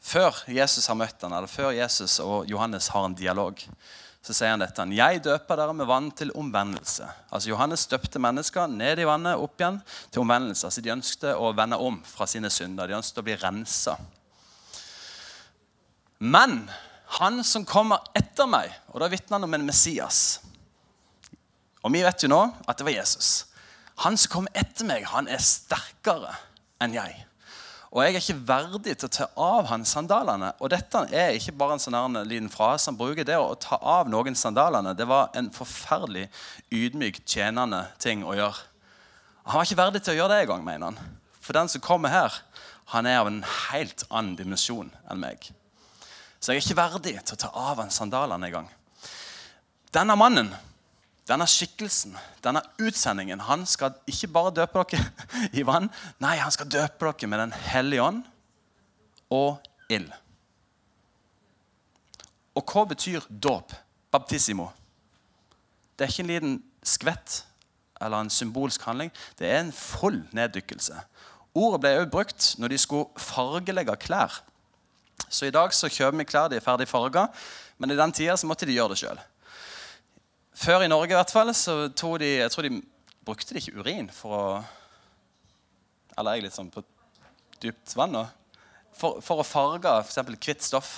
før 0.00 0.34
Jesus 0.48 0.88
har 0.88 0.98
møtt 0.98 1.22
han, 1.22 1.34
eller 1.36 1.50
før 1.50 1.74
Jesus 1.76 2.18
og 2.24 2.48
Johannes 2.50 2.88
har 2.90 3.06
en 3.06 3.14
dialog, 3.14 3.62
så 4.20 4.34
sier 4.36 4.52
han 4.52 4.62
dette. 4.62 4.84
Jeg 4.96 5.22
døper 5.24 5.60
dere 5.60 5.74
med 5.76 5.88
vann 5.88 6.10
til 6.16 6.32
omvendelse. 6.36 7.06
Altså 7.30 7.52
Johannes 7.52 7.86
døpte 7.88 8.20
mennesker 8.20 8.68
ned 8.68 9.00
i 9.00 9.08
vannet, 9.08 9.38
opp 9.40 9.60
igjen 9.60 9.80
til 10.10 10.24
omvendelse. 10.24 10.66
Altså 10.66 10.84
De 10.84 10.92
ønsket 10.92 11.30
å 11.36 11.54
vende 11.56 11.78
om 11.80 12.00
fra 12.04 12.26
sine 12.28 12.50
synder. 12.52 12.90
De 12.90 12.98
ønsket 12.98 13.22
å 13.22 13.26
bli 13.26 13.38
rensa. 13.40 13.96
Men 16.20 16.62
han 17.20 17.40
som 17.44 17.64
kommer 17.64 18.02
etter 18.16 18.48
meg, 18.50 18.74
og 18.92 19.00
da 19.00 19.08
vitner 19.08 19.38
han 19.38 19.48
om 19.48 19.56
en 19.56 19.68
Messias 19.68 20.40
Og 21.84 21.94
vi 21.94 22.04
vet 22.04 22.22
jo 22.24 22.30
nå 22.30 22.42
at 22.68 22.78
det 22.78 22.86
var 22.86 22.96
Jesus. 22.98 23.30
Han 24.04 24.16
som 24.20 24.32
kom 24.32 24.48
etter 24.56 24.86
meg, 24.88 25.04
han 25.08 25.28
er 25.28 25.42
sterkere 25.44 26.32
enn 26.80 26.96
jeg. 26.96 27.18
Og 27.90 28.04
jeg 28.04 28.14
er 28.14 28.22
ikke 28.22 28.46
verdig 28.46 28.92
til 29.00 29.08
å 29.08 29.12
ta 29.12 29.26
av 29.42 29.66
han 29.72 29.84
sandalene. 29.88 30.52
Og 30.62 30.70
dette 30.70 31.02
er 31.10 31.34
ikke 31.34 31.56
bare 31.58 31.74
en 31.74 31.82
sånn 31.82 32.20
liten 32.28 32.50
frase 32.52 32.86
han 32.88 32.98
bruker. 32.98 33.26
Det 33.26 33.34
å 33.34 33.56
ta 33.58 33.80
av 33.82 34.08
noen 34.08 34.38
sandalene 34.38 34.94
det 34.94 35.08
var 35.10 35.32
en 35.34 35.50
forferdelig 35.52 36.28
ydmyk, 36.70 37.24
tjenende 37.26 37.82
ting 37.98 38.22
å 38.22 38.36
gjøre. 38.38 38.62
Han 39.48 39.58
var 39.58 39.66
ikke 39.66 39.80
verdig 39.80 40.04
til 40.04 40.14
å 40.14 40.20
gjøre 40.20 40.36
det 40.36 40.44
engang, 40.44 40.62
mener 40.62 40.92
han. 40.92 41.18
For 41.42 41.56
den 41.56 41.72
som 41.72 41.82
kommer 41.82 42.14
her, 42.14 42.36
han 42.94 43.08
er 43.10 43.18
av 43.24 43.30
en 43.30 43.42
helt 43.72 44.04
annen 44.08 44.36
dimensjon 44.38 44.92
enn 45.10 45.22
meg. 45.22 45.50
Så 46.38 46.54
jeg 46.54 46.60
er 46.60 46.66
ikke 46.68 46.78
verdig 46.78 47.16
til 47.18 47.34
å 47.34 47.42
ta 47.42 47.50
av 47.58 47.82
han 47.82 47.90
sandalene 47.90 48.46
engang. 48.46 48.70
Denne 49.90 50.14
mannen 50.14 50.54
denne 51.30 51.46
skikkelsen, 51.46 52.16
denne 52.42 52.62
utsendingen, 52.82 53.42
han 53.46 53.62
skal 53.68 53.94
ikke 54.10 54.30
bare 54.34 54.54
døpe 54.60 54.82
dere 54.90 55.04
i 55.58 55.64
vann. 55.66 55.86
Nei, 56.22 56.36
han 56.42 56.54
skal 56.54 56.70
døpe 56.70 57.06
dere 57.06 57.30
med 57.30 57.44
Den 57.44 57.54
hellige 57.70 58.02
ånd 58.02 58.24
og 59.30 59.60
ild. 59.92 60.10
Og 62.58 62.66
hva 62.66 62.84
betyr 62.90 63.24
dåp? 63.30 63.72
Baptissimo. 64.10 64.66
Det 65.94 66.06
er 66.06 66.10
ikke 66.10 66.24
en 66.24 66.32
liten 66.32 66.54
skvett 66.82 67.44
eller 68.00 68.24
en 68.24 68.32
symbolsk 68.32 68.82
handling. 68.88 69.12
Det 69.38 69.46
er 69.46 69.60
en 69.60 69.74
full 69.76 70.22
neddykkelse. 70.34 70.96
Ordet 71.54 71.80
ble 71.82 71.92
også 71.98 72.10
brukt 72.10 72.46
når 72.58 72.72
de 72.72 72.78
skulle 72.80 73.22
fargelegge 73.22 73.94
klær. 74.02 74.40
Så 75.28 75.46
i 75.46 75.54
dag 75.54 75.74
så 75.76 75.90
kjøper 75.92 76.18
vi 76.18 76.26
klær 76.26 76.50
de 76.50 76.58
er 76.58 76.64
ferdig 76.64 76.88
farga, 76.90 77.28
men 77.78 77.92
i 77.92 77.98
den 77.98 78.14
tida 78.16 78.34
så 78.40 78.48
måtte 78.50 78.66
de 78.66 78.74
gjøre 78.74 78.96
det 78.96 79.02
sjøl. 79.04 79.20
Før 80.60 80.82
i 80.84 80.90
Norge 80.92 81.14
i 81.14 81.16
hvert 81.16 81.30
fall, 81.32 81.54
så 81.56 81.88
tog 81.96 82.18
de, 82.20 82.34
jeg 82.42 82.52
tror 82.52 82.66
de 82.66 82.82
brukte 83.24 83.54
de 83.54 83.62
ikke 83.62 83.80
urin 83.80 84.10
for 84.12 84.34
å 84.36 84.42
Eller 86.18 86.36
jeg 86.36 86.44
litt 86.44 86.56
sånn 86.56 86.68
på 86.72 86.82
dypt 87.62 87.94
vann 87.96 88.12
nå. 88.12 88.26
For, 88.92 89.22
for 89.24 89.40
å 89.40 89.46
farge 89.46 89.94
f.eks. 90.02 90.18
hvitt 90.36 90.66
stoff 90.66 90.90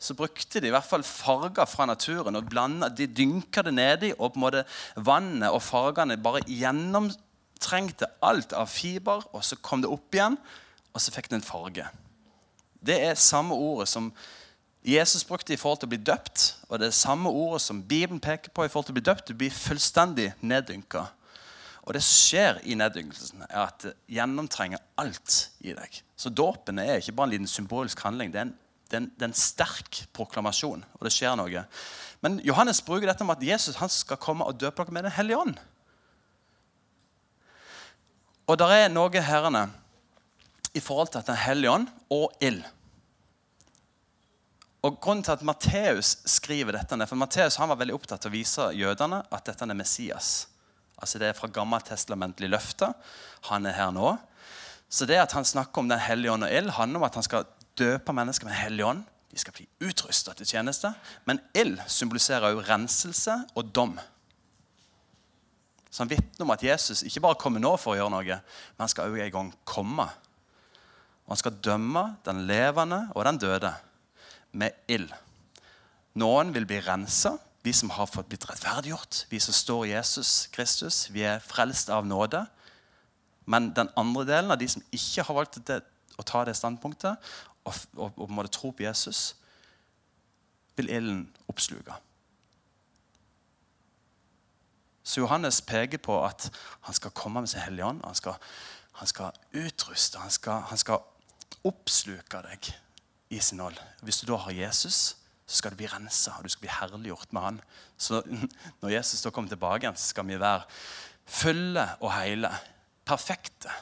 så 0.00 0.14
brukte 0.16 0.62
de 0.62 0.70
i 0.70 0.72
hvert 0.72 0.86
fall 0.86 1.04
farger 1.04 1.68
fra 1.68 1.84
naturen. 1.90 2.38
og 2.38 2.48
blandet, 2.48 2.96
De 2.96 3.10
dynka 3.10 3.64
det 3.66 3.74
nedi, 3.74 4.12
og 4.14 4.32
på 4.32 4.38
en 4.38 4.44
måte 4.46 4.64
vannet 4.94 5.50
og 5.50 5.60
fargene 5.66 6.16
bare 6.22 6.44
gjennomtrengte 6.46 8.08
alt 8.22 8.54
av 8.56 8.70
fiber. 8.72 9.26
og 9.34 9.44
Så 9.44 9.58
kom 9.60 9.82
det 9.82 9.90
opp 9.90 10.14
igjen, 10.14 10.38
og 10.94 11.02
så 11.02 11.12
fikk 11.12 11.28
det 11.28 11.42
en 11.42 11.48
farge. 11.50 11.88
Det 12.80 13.02
er 13.10 13.20
samme 13.20 13.58
ordet 13.58 13.90
som 13.90 14.12
Jesus 14.86 15.24
brukte 15.24 15.52
i 15.52 15.58
forhold 15.58 15.80
til 15.82 15.88
å 15.88 15.92
bli 15.92 16.00
døpt, 16.00 16.44
og 16.68 16.78
det 16.80 16.88
er 16.88 16.96
samme 16.96 17.30
ordet 17.30 17.60
som 17.64 17.80
Bibelen 17.82 18.20
peker 18.22 18.52
på 18.54 18.64
i 18.64 18.70
forhold 18.70 18.88
til 18.88 18.94
å 18.94 18.98
bli 19.00 19.06
døpt. 19.08 19.28
Du 19.28 19.36
blir 19.36 19.52
fullstendig 19.52 20.30
neddynka. 20.40 21.08
Og 21.82 21.96
det 21.96 22.02
som 22.04 22.14
skjer 22.14 22.60
i 22.68 22.76
neddynkelsen, 22.78 23.42
er 23.48 23.64
at 23.64 23.84
det 23.84 23.94
gjennomtrenger 24.12 24.80
alt 25.00 25.38
i 25.64 25.74
deg. 25.74 26.00
Så 26.16 26.30
dåpen 26.30 26.78
er 26.82 27.00
ikke 27.00 27.16
bare 27.16 27.30
en 27.30 27.34
liten 27.34 27.50
symbolsk 27.50 28.00
handling. 28.04 28.32
Det 28.32 28.42
er 28.42 28.46
en, 28.46 28.54
det 28.88 28.96
er 28.96 29.02
en, 29.02 29.10
det 29.16 29.26
er 29.26 29.30
en 29.32 29.40
sterk 29.40 30.02
proklamasjon, 30.16 30.84
og 30.84 31.06
det 31.06 31.14
skjer 31.16 31.36
noe. 31.40 31.64
Men 32.24 32.38
Johannes 32.46 32.82
bruker 32.84 33.08
dette 33.08 33.24
om 33.24 33.34
at 33.34 33.42
Jesus 33.44 33.78
skal 33.96 34.20
komme 34.20 34.46
og 34.46 34.60
døpe 34.60 34.84
dere 34.84 34.94
med 34.94 35.08
Den 35.08 35.16
hellige 35.16 35.42
ånd. 35.42 35.58
Og 38.48 38.56
der 38.60 38.72
er 38.72 38.92
noe 38.92 39.24
herrene 39.24 39.66
i 40.76 40.80
forhold 40.80 41.12
til 41.12 41.20
at 41.20 41.28
Den 41.32 41.40
hellige 41.40 41.72
ånd 41.72 41.88
og 42.12 42.32
ild 42.40 42.62
og 44.86 45.00
Grunnen 45.02 45.24
til 45.26 45.34
at 45.34 45.42
Matteus 45.42 46.12
skriver 46.30 46.76
dette, 46.76 46.98
for 47.10 47.18
Matteus 47.18 47.58
han 47.58 47.70
var 47.70 47.80
veldig 47.80 47.96
opptatt 47.96 48.26
av 48.28 48.30
å 48.30 48.36
vise 48.36 48.68
jødene 48.78 49.24
at 49.26 49.48
dette 49.48 49.66
er 49.66 49.78
Messias. 49.78 50.46
Altså 50.98 51.18
Det 51.18 51.28
er 51.28 51.38
fra 51.38 51.50
gammeltestamentlig 51.50 52.50
løfte. 52.50 52.92
Han 53.50 53.66
er 53.66 53.74
her 53.74 53.90
nå. 53.94 54.12
Så 54.88 55.06
det 55.06 55.18
at 55.20 55.34
han 55.34 55.44
snakker 55.44 55.82
om 55.82 55.88
Den 55.90 56.00
hellige 56.00 56.32
ånd 56.32 56.46
og 56.46 56.52
ild, 56.52 56.70
handler 56.70 57.00
om 57.02 57.06
at 57.08 57.18
han 57.18 57.26
skal 57.26 57.48
døpe 57.78 58.14
mennesker 58.14 58.46
med 58.46 58.54
Den 58.54 58.62
hellige 58.62 58.86
ånd. 58.86 59.02
De 59.28 59.38
skal 59.38 59.52
bli 59.52 59.66
utrusta 59.84 60.32
til 60.34 60.46
tjeneste. 60.46 60.92
Men 61.26 61.42
ild 61.54 61.82
symboliserer 61.86 62.54
jo 62.54 62.62
renselse 62.62 63.34
og 63.54 63.74
dom. 63.74 63.98
Så 65.90 66.04
han 66.04 66.10
vitner 66.10 66.46
om 66.46 66.54
at 66.54 66.62
Jesus 66.62 67.02
ikke 67.02 67.24
bare 67.26 67.40
kommer 67.40 67.62
nå 67.62 67.74
for 67.80 67.94
å 67.94 67.98
gjøre 67.98 68.12
noe, 68.12 68.38
men 68.38 68.84
han 68.84 68.90
skal 68.92 69.10
også 69.10 69.24
en 69.24 69.34
gang 69.34 69.52
komme. 69.66 70.06
Og 71.26 71.34
han 71.34 71.40
skal 71.40 71.60
dømme 71.64 72.04
den 72.28 72.44
levende 72.46 73.06
og 73.14 73.24
den 73.26 73.40
døde 73.42 73.74
med 74.58 74.74
ild. 74.90 75.12
Noen 76.18 76.50
vil 76.54 76.66
bli 76.66 76.80
rensa, 76.82 77.36
vi 77.62 77.72
som 77.74 77.90
har 77.90 78.08
fått 78.08 78.30
blitt 78.30 78.46
rettferdiggjort. 78.48 79.26
Vi 79.30 79.40
som 79.42 79.54
står 79.54 79.86
i 79.86 79.92
Jesus 79.92 80.48
Kristus. 80.54 81.08
Vi 81.12 81.24
er 81.26 81.42
frelst 81.44 81.90
av 81.92 82.06
nåde. 82.06 82.44
Men 83.48 83.72
den 83.76 83.90
andre 83.96 84.24
delen 84.28 84.54
av 84.54 84.60
de 84.60 84.68
som 84.68 84.84
ikke 84.94 85.24
har 85.26 85.36
valgt 85.36 85.60
det, 85.68 85.82
å 86.18 86.24
ta 86.26 86.44
det 86.46 86.56
standpunktet 86.58 87.30
og, 87.64 87.74
og, 87.96 88.16
og 88.16 88.32
måtte 88.32 88.52
tro 88.56 88.72
på 88.74 88.86
Jesus, 88.86 89.36
vil 90.78 90.90
ilden 90.90 91.22
oppsluke. 91.50 91.94
Så 95.02 95.22
Johannes 95.22 95.60
peker 95.64 96.00
på 96.04 96.18
at 96.24 96.50
han 96.86 96.96
skal 96.96 97.14
komme 97.16 97.40
med 97.40 97.50
sin 97.50 97.64
Hellige 97.64 97.86
Ånd. 97.86 98.02
Han 98.04 98.18
skal, 98.18 98.36
han 99.00 99.08
skal 99.08 99.38
utruste, 99.56 100.20
han 100.20 100.30
skal, 100.34 100.66
han 100.68 100.80
skal 100.80 101.04
oppsluke 101.68 102.42
deg 102.44 102.72
i 103.30 103.40
sin 103.40 103.60
ånd. 103.60 103.78
Hvis 104.02 104.20
du 104.20 104.30
da 104.30 104.38
har 104.40 104.56
Jesus, 104.56 105.16
så 105.48 105.60
skal 105.60 105.72
du 105.72 105.80
bli 105.80 105.88
rensa 105.88 106.36
og 106.36 106.44
du 106.44 106.52
skal 106.52 106.66
bli 106.66 106.72
herliggjort 106.72 107.32
med 107.32 107.42
han. 107.42 107.60
Så 107.96 108.22
når 108.80 108.94
Jesus 108.94 109.22
da 109.24 109.32
kommer 109.34 109.52
tilbake, 109.52 109.92
så 109.96 110.12
skal 110.12 110.28
vi 110.28 110.40
være 110.40 110.64
fulle 111.28 111.84
og 112.00 112.12
hele. 112.16 112.52
Perfekte. 113.08 113.72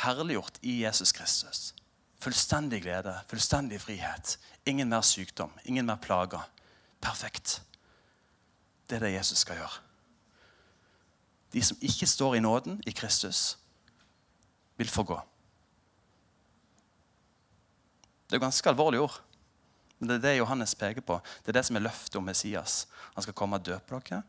Herliggjort 0.00 0.60
i 0.62 0.80
Jesus 0.84 1.12
Kristus. 1.12 1.74
Fullstendig 2.20 2.82
glede, 2.84 3.14
fullstendig 3.28 3.80
frihet. 3.80 4.38
Ingen 4.68 4.88
mer 4.88 5.00
sykdom, 5.00 5.52
ingen 5.64 5.86
mer 5.86 5.96
plager. 5.96 6.44
Perfekt. 7.00 7.62
Det 8.90 8.96
er 8.96 9.06
det 9.06 9.14
Jesus 9.14 9.38
skal 9.38 9.56
gjøre. 9.56 9.80
De 11.52 11.62
som 11.64 11.78
ikke 11.80 12.06
står 12.06 12.34
i 12.34 12.40
nåden 12.44 12.82
i 12.86 12.90
Kristus, 12.90 13.58
vil 14.76 14.88
få 14.88 15.02
gå. 15.02 15.20
Det 18.30 18.38
er 18.38 18.44
ganske 18.44 18.70
alvorlige 18.70 19.02
ord. 19.02 19.18
Men 19.98 20.08
det 20.08 20.16
er 20.16 20.22
det 20.28 20.36
Johannes 20.38 20.74
peker 20.78 21.02
på. 21.02 21.18
Det 21.42 21.50
er 21.50 21.58
det 21.58 21.66
som 21.66 21.76
er 21.76 21.82
løftet 21.84 22.16
om 22.16 22.24
Messias. 22.24 22.86
Han 23.16 23.26
skal 23.26 23.34
komme 23.34 23.58
og 23.58 23.66
døpe 23.66 23.98
dere 23.98 24.22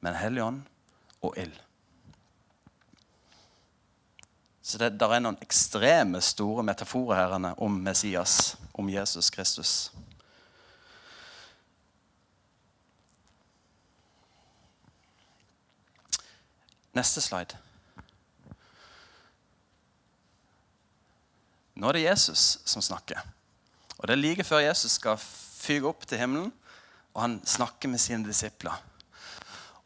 med 0.00 0.14
en 0.14 0.20
hellig 0.22 0.42
ånd 0.42 0.62
og 1.20 1.36
ild. 1.38 1.54
Så 4.62 4.80
det 4.80 4.90
er 4.96 5.20
noen 5.20 5.38
ekstreme 5.44 6.20
store 6.24 6.64
metaforer 6.64 7.20
her 7.20 7.54
om 7.56 7.78
Messias, 7.84 8.56
om 8.72 8.88
Jesus 8.88 9.30
Kristus. 9.30 9.76
Neste 16.96 17.20
slide. 17.20 17.67
Nå 21.78 21.88
er 21.88 21.98
det 21.98 22.06
Jesus 22.08 22.58
som 22.66 22.82
snakker. 22.82 23.20
Og 23.98 24.06
Det 24.06 24.14
er 24.14 24.20
like 24.20 24.44
før 24.44 24.64
Jesus 24.66 24.98
skal 24.98 25.18
fyke 25.18 25.86
opp 25.86 26.06
til 26.06 26.18
himmelen, 26.18 26.52
og 27.14 27.22
han 27.22 27.40
snakker 27.46 27.88
med 27.88 27.98
sine 28.02 28.26
disipler. 28.26 28.74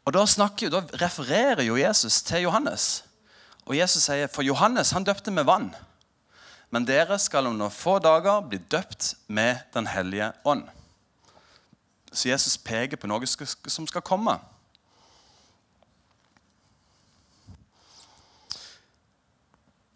Og 0.05 0.13
Da, 0.13 0.25
snakker, 0.25 0.69
da 0.69 0.81
refererer 1.01 1.63
jo 1.63 1.77
Jesus 1.77 2.21
til 2.21 2.41
Johannes. 2.41 3.03
Og 3.65 3.77
Jesus 3.77 4.03
sier, 4.03 4.27
For 4.27 4.43
Johannes 4.43 4.91
han 4.91 5.03
døpte 5.03 5.31
med 5.31 5.45
vann. 5.47 5.73
Men 6.69 6.85
dere 6.85 7.19
skal 7.19 7.47
om 7.47 7.57
noen 7.57 7.71
få 7.71 7.99
dager 7.99 8.41
bli 8.41 8.57
døpt 8.57 9.13
med 9.27 9.61
Den 9.73 9.87
hellige 9.87 10.31
ånd. 10.43 10.65
Så 12.11 12.29
Jesus 12.29 12.57
peker 12.57 12.97
på 12.97 13.07
noe 13.07 13.25
som 13.27 13.87
skal 13.87 14.01
komme. 14.01 14.39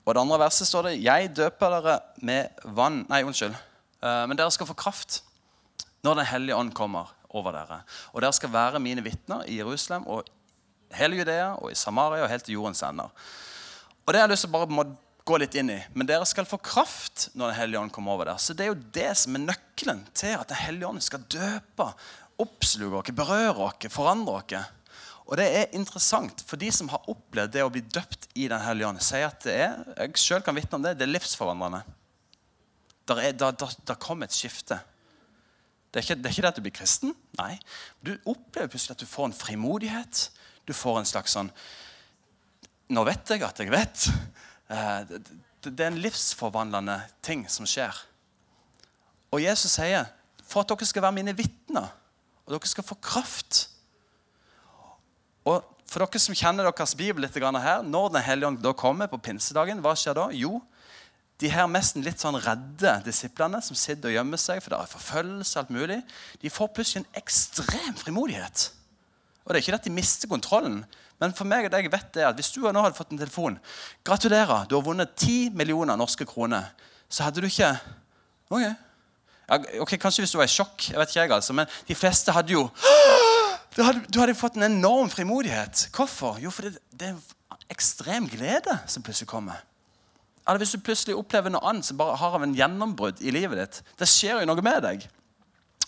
Og 0.07 0.15
det 0.15 0.23
andre 0.23 0.39
verset 0.39 0.69
står 0.69 0.87
det 0.87 0.99
Jeg 1.03 1.33
døper 1.35 1.73
dere 1.75 1.97
med 2.23 2.61
vann 2.77 3.01
Nei, 3.09 3.25
unnskyld. 3.27 3.55
Eh, 3.99 4.23
men 4.29 4.39
dere 4.39 4.53
skal 4.55 4.69
få 4.69 4.77
kraft 4.77 5.21
når 6.05 6.21
Den 6.21 6.29
hellige 6.29 6.55
ånd 6.55 6.71
kommer 6.77 7.11
over 7.35 7.51
dere. 7.51 7.81
Og 8.13 8.23
dere 8.23 8.35
skal 8.35 8.53
være 8.53 8.79
mine 8.79 9.03
vitner 9.03 9.43
i 9.51 9.57
Jerusalem 9.59 10.05
og 10.07 10.29
hele 10.95 11.19
Judea 11.19 11.49
og 11.57 11.73
i 11.73 11.75
Samaria 11.75 12.23
og 12.23 12.31
helt 12.31 12.47
til 12.47 12.55
jordens 12.55 12.83
ender. 12.87 13.11
Og 14.05 14.13
det 14.13 14.21
har 14.21 14.29
jeg 14.29 14.37
lyst 14.37 14.47
til 14.47 14.55
å 14.55 14.61
bare 14.61 14.85
gå 15.27 15.39
litt 15.41 15.57
inn 15.59 15.73
i. 15.73 15.81
Men 15.97 16.07
dere 16.07 16.27
skal 16.29 16.47
få 16.47 16.59
kraft 16.63 17.27
når 17.35 17.51
Den 17.51 17.59
hellige 17.59 17.81
ånd 17.81 17.91
kommer 17.91 18.15
over 18.15 18.29
dere. 18.29 18.39
Så 18.39 18.55
det 18.55 18.63
er 18.63 18.71
jo 18.71 18.79
det 18.95 19.11
som 19.19 19.35
er 19.35 19.43
nøkkelen 19.49 20.05
til 20.15 20.37
at 20.37 20.47
Den 20.47 20.61
hellige 20.63 20.87
ånd 20.87 21.03
skal 21.03 21.27
døpe, 21.27 21.91
oppsluke 22.39 23.01
oss, 23.01 23.15
berøre 23.17 23.67
oss, 23.67 23.91
forandre 23.91 24.39
oss. 24.39 24.71
Og 25.27 25.35
det 25.35 25.47
er 25.51 25.73
interessant, 25.75 26.39
for 26.47 26.59
de 26.59 26.69
som 26.71 26.87
har 26.91 27.07
opplevd 27.11 27.51
det 27.51 27.63
å 27.65 27.71
bli 27.71 27.83
døpt 27.83 28.29
i 28.39 28.47
Den 28.47 28.63
hellige 28.63 28.87
ånd, 28.87 29.01
sier 29.03 29.27
at 29.27 29.43
det 29.43 29.55
er 29.65 29.81
jeg 30.05 30.21
selv 30.23 30.45
kan 30.45 30.55
vitne 30.55 30.79
om 30.79 30.85
det, 30.85 30.95
det 30.99 31.03
er 31.03 31.11
livsforvandlende. 31.11 31.81
Der, 33.07 33.19
er, 33.23 33.35
der, 33.35 33.55
der, 33.59 33.75
der 33.87 33.99
kom 33.99 34.23
et 34.23 34.35
skifte. 34.35 34.79
Det 35.91 35.99
er, 35.99 36.05
ikke, 36.05 36.15
det 36.19 36.29
er, 36.29 36.33
ikke, 36.35 36.45
det 36.45 36.49
at 36.51 36.59
du 36.59 36.63
blir 36.63 36.75
kristen. 36.75 37.13
Nei. 37.39 37.53
Du 38.03 38.13
opplever 38.27 38.71
plutselig 38.71 38.95
at 38.95 39.03
du 39.03 39.09
får 39.09 39.29
en 39.29 39.35
frimodighet. 39.35 40.23
Du 40.67 40.75
får 40.75 41.01
en 41.01 41.07
slags 41.07 41.35
sånn 41.37 41.51
Nå 42.87 43.01
vet 43.03 43.33
jeg 43.33 43.43
at 43.43 43.57
jeg 43.59 43.71
vet. 43.71 44.03
Eh, 44.71 45.15
det 45.67 45.83
er 45.83 45.89
en 45.89 45.99
livsforvandlende 45.99 47.01
ting 47.25 47.41
som 47.51 47.67
skjer. 47.67 47.95
Og 49.35 49.43
Jesus 49.43 49.73
sier 49.75 50.07
for 50.47 50.63
at 50.63 50.71
dere 50.71 50.87
skal 50.87 51.03
være 51.03 51.17
mine 51.17 51.33
vitner, 51.35 51.89
og 52.45 52.53
dere 52.53 52.69
skal 52.71 52.87
få 52.87 52.95
kraft 53.03 53.65
Og 55.47 55.73
For 55.87 56.03
dere 56.03 56.19
som 56.19 56.35
kjenner 56.35 56.67
deres 56.67 56.91
bibel 56.99 57.23
litt 57.23 57.35
her, 57.37 57.83
når 57.83 58.09
Den 58.11 58.21
hellige 58.21 58.47
ånd 58.47 58.65
kommer 58.75 59.07
på 59.07 59.21
pinsedagen, 59.23 59.79
hva 59.79 59.93
skjer 59.95 60.17
da? 60.17 60.25
Jo, 60.35 60.59
de 61.39 61.51
her 61.53 61.67
nesten 61.69 62.03
litt 62.03 62.19
sånn 62.19 62.35
redde 62.41 62.95
disiplene 63.05 63.61
som 63.63 63.77
sitter 63.77 64.09
og 64.09 64.15
gjemmer 64.17 64.41
seg, 64.41 64.59
for 64.59 64.73
det 64.73 64.79
er 64.81 64.89
forfølgelse 64.91 65.61
alt 65.61 65.71
mulig, 65.71 66.01
de 66.41 66.49
får 66.51 66.71
plutselig 66.73 67.03
en 67.03 67.21
ekstrem 67.21 67.93
frimodighet. 68.01 68.71
Og 69.45 69.53
det 69.53 69.59
er 69.59 69.63
ikke 69.63 69.75
det 69.75 69.79
at 69.79 69.87
de 69.87 69.93
mister 69.95 70.31
kontrollen, 70.31 70.81
men 71.21 71.35
for 71.37 71.47
meg 71.49 71.69
og 71.69 71.71
deg 71.73 71.87
vet 71.93 72.09
det 72.17 72.25
at 72.27 72.35
hvis 72.37 72.51
du 72.51 72.65
nå 72.65 72.81
hadde 72.83 72.97
fått 72.97 73.13
en 73.13 73.21
telefon 73.21 73.55
Gratulerer, 74.05 74.67
du 74.69 74.75
har 74.75 74.83
vunnet 74.85 75.15
10 75.15 75.55
millioner 75.57 75.97
norske 75.97 76.27
kroner. 76.29 76.67
Så 77.09 77.23
hadde 77.25 77.41
du 77.41 77.47
ikke 77.47 77.71
Ok, 78.51 78.61
ja, 78.61 79.57
ok, 79.81 79.95
Kanskje 79.99 80.23
hvis 80.23 80.35
du 80.35 80.37
var 80.37 80.47
i 80.47 80.51
sjokk, 80.51 80.89
jeg 80.91 80.99
vet 80.99 81.09
ikke 81.09 81.23
jeg 81.23 81.33
altså, 81.37 81.55
men 81.57 81.71
de 81.87 81.95
fleste 81.95 82.35
hadde 82.35 82.53
jo 82.53 82.67
Du 83.77 83.83
hadde, 83.85 84.01
du 84.09 84.17
hadde 84.17 84.33
fått 84.33 84.55
en 84.57 84.65
enorm 84.65 85.09
frimodighet. 85.13 85.87
Hvorfor? 85.93 86.39
Jo, 86.41 86.49
fordi 86.49 86.73
det, 86.73 86.81
det 86.97 87.11
er 87.13 87.65
ekstrem 87.69 88.25
glede 88.31 88.73
som 88.89 89.03
plutselig 89.05 89.29
kommer. 89.29 89.59
Eller 90.47 90.63
hvis 90.63 90.73
du 90.73 90.81
plutselig 90.81 91.17
opplever 91.19 91.53
noe 91.53 91.61
annet 91.69 91.85
som 91.85 91.99
bare 91.99 92.15
har 92.17 92.37
av 92.39 92.45
en 92.45 92.55
gjennombrudd 92.57 93.21
i 93.21 93.33
livet 93.35 93.59
ditt. 93.61 93.81
Det 93.99 94.07
skjer 94.09 94.41
jo 94.41 94.47
noe 94.49 94.63
med 94.65 94.79
deg. 94.85 95.05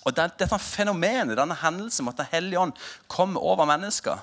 Og 0.04 0.14
det, 0.14 0.28
Dette 0.38 0.60
fenomenet, 0.62 1.38
denne 1.40 1.58
hendelsen 1.58 2.06
med 2.06 2.14
at 2.14 2.22
Den 2.22 2.32
hellige 2.36 2.62
ånd 2.62 2.76
kommer 3.10 3.42
over 3.42 3.66
mennesker, 3.70 4.22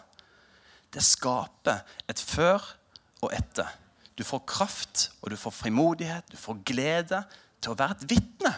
det 0.95 1.03
skaper 1.03 1.83
et 2.09 2.23
før 2.23 2.63
og 3.25 3.35
etter. 3.35 3.67
Du 4.17 4.23
får 4.25 4.47
kraft, 4.49 5.11
og 5.21 5.35
du 5.35 5.37
får 5.37 5.53
frimodighet, 5.53 6.31
du 6.31 6.39
får 6.41 6.63
glede 6.69 7.25
til 7.61 7.75
å 7.75 7.79
være 7.83 7.99
et 7.99 8.07
vitne. 8.15 8.55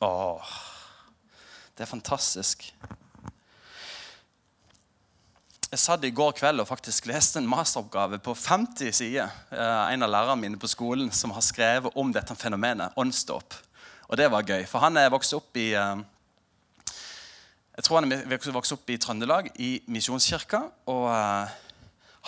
Eh, 0.00 0.06
åh, 0.06 0.42
det 1.76 1.84
er 1.84 1.88
fantastisk. 1.88 2.64
Jeg 5.70 5.78
satt 5.78 6.04
i 6.04 6.10
går 6.10 6.32
kveld 6.34 6.62
og 6.62 6.68
faktisk 6.68 7.06
leste 7.06 7.38
en 7.38 7.48
masteroppgave 7.48 8.18
på 8.18 8.34
50 8.34 8.94
sider. 8.96 9.28
Eh, 9.52 9.92
en 9.92 10.02
av 10.02 10.10
lærerne 10.10 10.40
mine 10.40 10.58
på 10.58 10.70
skolen 10.70 11.12
som 11.12 11.34
har 11.36 11.44
skrevet 11.44 11.92
om 11.94 12.12
dette 12.12 12.34
fenomenet 12.34 12.96
åndsdåp. 12.96 13.54
Og 14.08 14.16
det 14.16 14.30
var 14.32 14.42
gøy, 14.48 14.64
for 14.66 14.80
han 14.82 14.96
er 14.96 15.12
vokst 15.12 15.36
opp 15.36 15.56
i 15.60 15.74
eh, 15.74 16.00
jeg 17.76 17.84
tror 17.84 18.00
han 18.00 18.12
er 18.12 18.52
vokst 18.52 18.72
opp 18.74 18.90
i 18.90 18.98
Trøndelag, 18.98 19.52
i 19.56 19.82
Misjonskirka. 19.88 20.58
og 20.90 21.04
uh, 21.08 21.48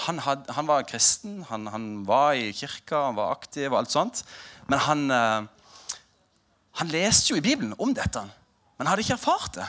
han, 0.07 0.18
had, 0.25 0.47
han, 0.49 0.66
var 0.66 0.87
kristen, 0.88 1.42
han, 1.51 1.66
han, 1.66 2.07
var 2.07 2.33
i 2.33 2.53
kirka, 2.57 3.03
han 3.11 3.18
var 3.18 3.35
aktiv 3.35 3.66
og 3.73 3.83
alt 3.83 3.92
sånt. 3.92 4.23
Men 4.70 4.79
han, 4.79 5.12
han 6.81 6.93
leste 6.93 7.33
jo 7.33 7.39
i 7.39 7.45
Bibelen 7.45 7.75
om 7.79 7.93
dette, 7.95 8.23
men 8.79 8.89
hadde 8.89 9.05
ikke 9.05 9.19
erfart 9.19 9.59
det. 9.59 9.69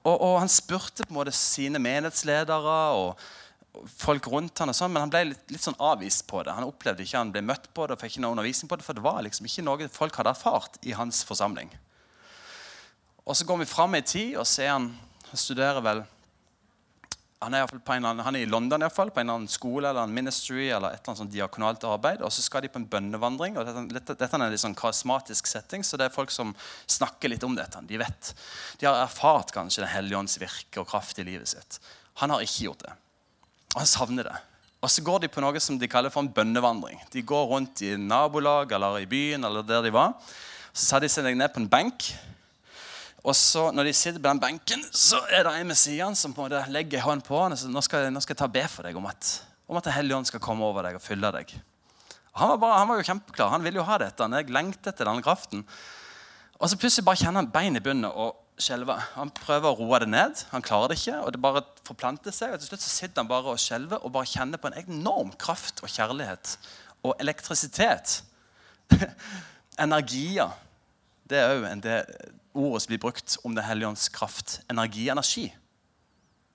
Og, 0.00 0.14
og, 0.16 0.38
han 0.40 0.48
spurte 0.48 1.04
på 1.04 1.12
en 1.12 1.18
måte 1.18 1.34
sine 1.36 1.80
menighetsledere 1.82 2.76
og 2.96 3.20
folk 4.00 4.26
rundt 4.32 4.58
han 4.62 4.72
og 4.72 4.76
sånn, 4.76 4.94
men 4.94 5.04
han 5.04 5.12
ble 5.12 5.22
litt, 5.28 5.42
litt, 5.52 5.62
sånn 5.62 5.76
avvist 5.76 6.24
på 6.30 6.40
det. 6.46 6.54
Han 6.56 6.66
opplevde 6.66 7.04
ikke 7.04 7.20
han 7.20 7.32
ble 7.34 7.42
møtt 7.44 7.68
på 7.76 7.84
det 7.86 7.94
og 7.94 8.00
fikk 8.00 8.16
ikke 8.16 8.24
noe 8.24 8.34
undervisning 8.34 8.70
på 8.70 8.80
det, 8.80 8.86
for 8.86 8.96
det 8.96 9.04
var 9.04 9.20
liksom 9.26 9.46
ikke 9.46 9.66
noe 9.66 9.90
folk 9.92 10.16
hadde 10.16 10.32
erfart 10.32 10.80
i 10.88 10.96
hans 10.96 11.20
forsamling. 11.28 11.70
Og 13.28 13.36
Så 13.36 13.44
går 13.46 13.60
vi 13.60 13.68
fram 13.68 13.94
i 13.94 14.02
tid 14.02 14.38
og 14.40 14.48
ser 14.48 14.72
han, 14.72 14.88
han 15.28 15.38
studerer 15.44 15.84
vel 15.84 16.02
han 17.40 17.54
er, 17.56 17.70
annen, 17.88 18.20
han 18.20 18.36
er, 18.36 18.42
i 18.44 18.48
London 18.48 18.82
i 18.82 18.84
hvert 18.84 18.94
fall, 18.94 19.10
på 19.14 19.22
en 19.22 19.24
eller 19.24 19.38
annen 19.38 19.48
skole 19.48 19.88
eller 19.88 20.04
en 20.04 20.12
ministry 20.12 20.66
eller 20.66 20.92
et 20.92 21.00
eller 21.00 21.14
annet 21.14 21.20
sånn 21.22 21.30
diakonalt 21.32 21.86
arbeid. 21.88 22.20
Og 22.20 22.28
så 22.36 22.44
skal 22.44 22.66
de 22.66 22.68
på 22.68 22.76
en 22.82 22.88
bønnevandring. 22.92 23.56
og 23.56 23.64
Dette, 23.64 24.12
dette 24.12 24.28
er 24.28 24.36
en 24.36 24.52
litt 24.52 24.60
sånn 24.60 24.76
karismatisk 24.76 25.48
setting, 25.48 25.80
så 25.86 25.96
det 25.96 26.10
er 26.10 26.12
folk 26.12 26.34
som 26.34 26.52
snakker 26.84 27.32
litt 27.32 27.46
om 27.46 27.56
dette. 27.56 27.80
De 27.88 27.96
vet. 28.02 28.32
De 28.76 28.88
har 28.90 29.00
erfart 29.00 29.54
kanskje 29.56 29.86
Den 29.86 29.92
hellige 29.94 30.20
ånds 30.20 30.36
virke 30.42 30.82
og 30.82 30.90
kraft 30.92 31.22
i 31.22 31.24
livet 31.24 31.48
sitt. 31.48 31.80
Han 32.20 32.34
har 32.34 32.44
ikke 32.44 32.66
gjort 32.66 32.84
det. 32.84 32.92
Han 33.78 33.88
savner 33.88 34.28
det. 34.28 34.36
Og 34.84 34.92
så 34.92 35.04
går 35.04 35.24
de 35.24 35.32
på 35.32 35.40
noe 35.40 35.64
som 35.64 35.80
de 35.80 35.88
kaller 35.88 36.12
for 36.12 36.24
en 36.24 36.32
bønnevandring. 36.36 37.00
De 37.08 37.24
går 37.24 37.48
rundt 37.48 37.80
i 37.88 37.94
nabolag 37.96 38.76
eller 38.76 39.00
i 39.00 39.08
byen 39.08 39.48
eller 39.48 39.64
der 39.64 39.88
de 39.88 39.96
var. 39.96 40.12
Så 40.74 40.90
setter 40.90 41.08
de 41.08 41.14
seg 41.16 41.40
ned 41.40 41.56
på 41.56 41.64
en 41.64 41.72
benk 41.72 42.12
og 43.20 43.36
så 43.36 43.68
Når 43.70 43.84
de 43.84 43.92
sitter 43.92 44.20
på 44.20 44.28
den 44.28 44.40
benken, 44.40 44.82
så 44.96 45.20
er 45.28 45.44
det 45.44 45.52
en 45.60 45.68
med 45.68 45.76
siden 45.76 46.16
som 46.16 46.32
på 46.32 46.44
en 46.44 46.48
måte 46.48 46.72
legger 46.72 47.04
hånd 47.04 47.24
på 47.26 47.36
han 47.36 47.52
og 47.52 47.60
sier 47.60 47.72
nå 47.72 47.82
skal, 47.84 48.08
nå 48.12 48.22
skal 48.24 48.34
jeg 48.34 48.40
ta 48.40 48.48
be 48.48 48.64
for 48.72 48.88
deg 48.88 48.96
om 48.96 49.08
at, 49.10 49.32
om 49.68 49.76
at 49.76 49.84
Den 49.84 49.96
hellige 49.98 50.16
ånd 50.16 50.28
skal 50.30 50.40
komme 50.40 50.64
over 50.64 50.88
deg 50.88 50.96
og 50.96 51.04
fylle 51.04 51.28
deg. 51.36 51.52
Og 52.32 52.40
han, 52.40 52.52
var 52.54 52.60
bare, 52.62 52.78
han 52.78 52.88
var 52.88 53.00
jo 53.00 53.08
kjempeklar. 53.10 53.50
Han 53.52 53.64
ville 53.66 53.80
jo 53.80 53.86
ha 53.88 53.98
dette. 54.00 54.24
Han 54.24 54.54
lengtet 54.54 54.92
etter 54.92 55.08
denne 55.08 55.24
kraften. 55.24 55.66
Og 56.60 56.70
så 56.70 56.78
plutselig 56.78 57.04
bare 57.04 57.20
kjenner 57.20 57.42
han 57.42 57.52
bein 57.52 57.76
i 57.76 57.82
bunnen 57.84 58.08
og 58.08 58.38
skjelver. 58.60 59.02
Han 59.16 59.32
prøver 59.34 59.68
å 59.68 59.76
roe 59.80 60.00
det 60.02 60.10
ned. 60.12 60.44
Han 60.54 60.64
klarer 60.64 60.92
det 60.92 61.00
ikke. 61.00 61.18
og 61.20 61.34
det 61.34 61.42
bare 61.42 61.64
forplanter 61.88 62.34
seg. 62.34 62.54
og 62.54 62.62
Til 62.62 62.70
slutt 62.70 62.86
så 62.86 62.92
sitter 62.92 63.24
han 63.24 63.30
bare 63.30 63.52
og 63.52 63.60
skjelver 63.60 64.04
og 64.04 64.14
bare 64.14 64.30
kjenner 64.30 64.62
på 64.62 64.70
en 64.70 64.80
enorm 64.84 65.32
kraft 65.40 65.82
og 65.84 65.92
kjærlighet 65.92 66.56
og 67.02 67.16
elektrisitet. 67.20 68.20
Energier. 69.86 70.54
Det 71.30 71.38
er 71.38 71.56
òg 71.56 71.66
en 71.68 71.82
del 71.84 72.14
ordet 72.52 72.82
som 72.82 72.90
blir 72.90 73.02
brukt 73.02 73.36
om 73.44 73.54
Den 73.54 73.64
hellige 73.64 73.88
ånds 73.88 74.08
kraft. 74.08 74.60
Energi, 74.70 75.08
energi. 75.08 75.46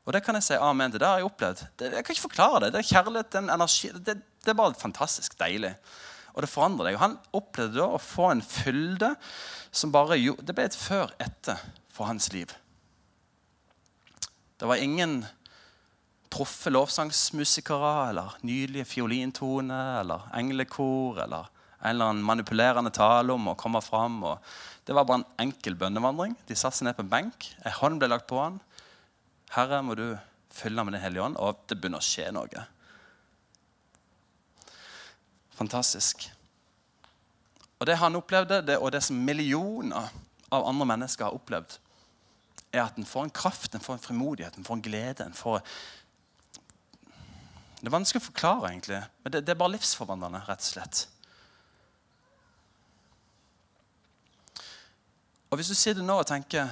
Og 0.05 0.13
det 0.13 0.21
kan 0.25 0.37
jeg 0.37 0.45
si 0.45 0.57
amen 0.61 0.91
til. 0.91 1.01
Det 1.01 1.07
har 1.07 1.21
jeg 1.21 1.29
opplevd. 1.29 1.63
Det, 1.79 1.91
jeg 1.93 2.05
kan 2.05 2.13
ikke 2.13 2.27
forklare 2.27 2.59
det. 2.65 2.73
Det 2.73 2.81
er 2.81 2.89
kjærlighet, 2.91 3.31
den 3.33 3.49
energi, 3.49 3.89
det, 3.95 4.19
det, 4.21 4.51
er 4.51 4.59
bare 4.59 4.77
fantastisk 4.77 5.37
deilig. 5.39 5.73
Og 6.35 6.43
det 6.43 6.51
forandrer 6.51 6.89
deg. 6.89 6.97
Og 6.97 7.05
han 7.05 7.17
opplevde 7.33 7.79
da 7.79 7.87
å 7.95 8.01
få 8.01 8.29
en 8.33 8.43
fylde 8.45 9.15
som 9.75 9.91
bare 9.91 10.19
Det 10.19 10.55
ble 10.55 10.67
et 10.69 10.77
før-etter 10.77 11.63
for 11.89 12.11
hans 12.11 12.29
liv. 12.33 12.53
Det 14.55 14.69
var 14.69 14.79
ingen 14.79 15.25
proffe 16.31 16.71
lovsangsmusikere 16.71 18.09
eller 18.09 18.37
nydelige 18.43 18.85
fiolintoner 18.85 20.01
eller 20.01 20.29
englekor 20.35 21.21
eller 21.23 21.51
en 21.79 21.89
eller 21.89 22.11
annen 22.11 22.25
manipulerende 22.25 22.91
tale 22.91 23.33
om 23.33 23.51
å 23.51 23.57
komme 23.59 23.81
fram. 23.83 24.23
Det 24.85 24.93
var 24.93 25.05
bare 25.05 25.23
en 25.23 25.47
enkel 25.47 25.75
bønnevandring. 25.79 26.35
De 26.45 26.55
satte 26.57 26.77
seg 26.77 26.89
ned 26.89 26.97
på 26.97 27.05
en 27.05 27.11
benk. 27.11 27.47
En 27.65 27.77
hånd 27.79 27.99
ble 28.01 28.09
lagt 28.11 28.27
på 28.29 28.37
han. 28.37 28.59
'Herre, 29.49 29.81
må 29.81 29.95
du 29.95 30.17
fylle 30.51 30.83
med 30.83 30.93
Den 30.93 31.01
hellige 31.01 31.23
ånd.' 31.23 31.37
Og 31.37 31.57
det 31.69 31.79
begynner 31.79 32.03
å 32.03 32.05
skje 32.05 32.31
noe. 32.31 32.65
Fantastisk. 35.55 36.29
Og 37.79 37.87
Det 37.87 37.97
han 37.97 38.15
opplevde, 38.15 38.61
det, 38.61 38.77
og 38.77 38.91
det 38.91 39.03
som 39.03 39.15
millioner 39.15 40.11
av 40.51 40.67
andre 40.67 40.85
mennesker 40.85 41.25
har 41.25 41.35
opplevd, 41.35 41.77
er 42.73 42.83
at 42.85 42.97
en 42.97 43.05
får 43.05 43.23
en 43.23 43.29
kraft, 43.29 43.75
en 43.75 43.81
får 43.81 43.93
en 43.93 43.99
frimodighet, 43.99 44.57
en 44.57 44.63
får 44.63 44.75
en 44.75 44.81
glede. 44.81 45.25
en 45.25 45.33
får 45.33 45.61
det 47.85 47.91
er 47.91 47.99
vanskelig 47.99 48.21
å 48.23 48.25
forklare, 48.31 48.69
egentlig, 48.71 48.99
men 49.23 49.31
det, 49.31 49.43
det 49.45 49.51
er 49.53 49.59
bare 49.59 49.75
livsforvandlende. 49.75 50.39
rett 50.47 50.63
og 50.63 50.65
slett. 50.65 51.07
Og 55.55 55.59
Hvis 55.61 55.69
du 55.71 55.77
sitter 55.79 56.03
nå 56.03 56.17
og 56.19 56.25
tenker 56.27 56.67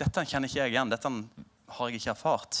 dette 0.00 0.22
kjenner 0.24 0.48
ikke 0.48 0.62
jeg 0.62 0.72
igjen, 0.72 0.88
dette 0.88 1.10
har 1.76 1.88
jeg 1.90 1.98
ikke 1.98 2.14
erfart, 2.14 2.60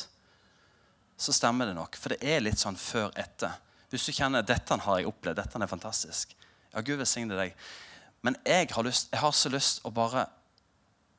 så 1.16 1.32
stemmer 1.32 1.70
det 1.70 1.76
nok. 1.78 1.96
For 1.96 2.12
det 2.12 2.18
er 2.28 2.42
litt 2.44 2.60
sånn 2.60 2.76
før-etter. 2.76 3.54
Hvis 3.88 4.04
du 4.04 4.12
kjenner 4.12 4.44
dette 4.44 4.76
har 4.84 4.98
jeg 5.00 5.08
opplevd, 5.08 5.38
dette 5.40 5.62
er 5.64 5.70
fantastisk, 5.70 6.34
ja, 6.74 6.82
Gud 6.84 7.00
velsigne 7.00 7.38
deg. 7.38 7.54
Men 8.20 8.36
jeg 8.44 8.68
har, 8.74 8.84
lyst, 8.84 9.08
jeg 9.14 9.22
har 9.22 9.32
så 9.32 9.48
lyst 9.54 9.80
å 9.88 9.94
bare 9.96 10.26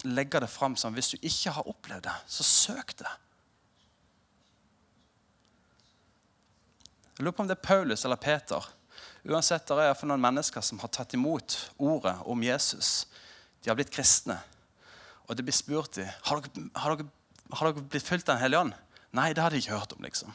legge 0.05 0.43
det 0.45 0.51
fram 0.53 0.77
som 0.77 0.93
hvis 0.93 1.15
du 1.15 1.17
ikke 1.17 1.55
har 1.57 1.73
opplevd 1.73 2.05
det, 2.05 2.13
så 2.29 2.45
søk 2.45 2.93
det. 3.01 3.15
Jeg 7.17 7.25
lurer 7.25 7.39
på 7.39 7.47
om 7.47 7.49
det 7.49 7.57
er 7.57 7.65
Paulus 7.65 8.05
eller 8.05 8.21
Peter. 8.21 8.69
Uansett, 9.25 9.65
det 9.65 9.89
er 9.89 9.97
for 9.97 10.13
noen 10.13 10.21
mennesker 10.21 10.62
som 10.62 10.77
har 10.86 10.93
tatt 10.93 11.17
imot 11.17 11.57
ordet 11.81 12.19
om 12.29 12.45
Jesus. 12.45 13.07
De 13.62 13.69
har 13.69 13.78
blitt 13.78 13.93
kristne. 13.93 14.38
Og 15.28 15.38
det 15.38 15.45
blir 15.47 15.56
spurt 15.56 16.00
de, 16.00 16.06
har 16.28 16.41
dere, 16.41 17.08
har 17.56 17.74
blitt 17.82 18.08
fylt 18.08 18.28
av 18.28 18.36
Den 18.36 18.43
hellige 18.43 18.63
ånd. 18.65 18.74
Nei, 19.15 19.32
det 19.36 19.43
har 19.43 19.52
de 19.54 19.60
ikke 19.62 19.78
hørt 19.78 19.93
om. 19.95 20.04
liksom. 20.04 20.34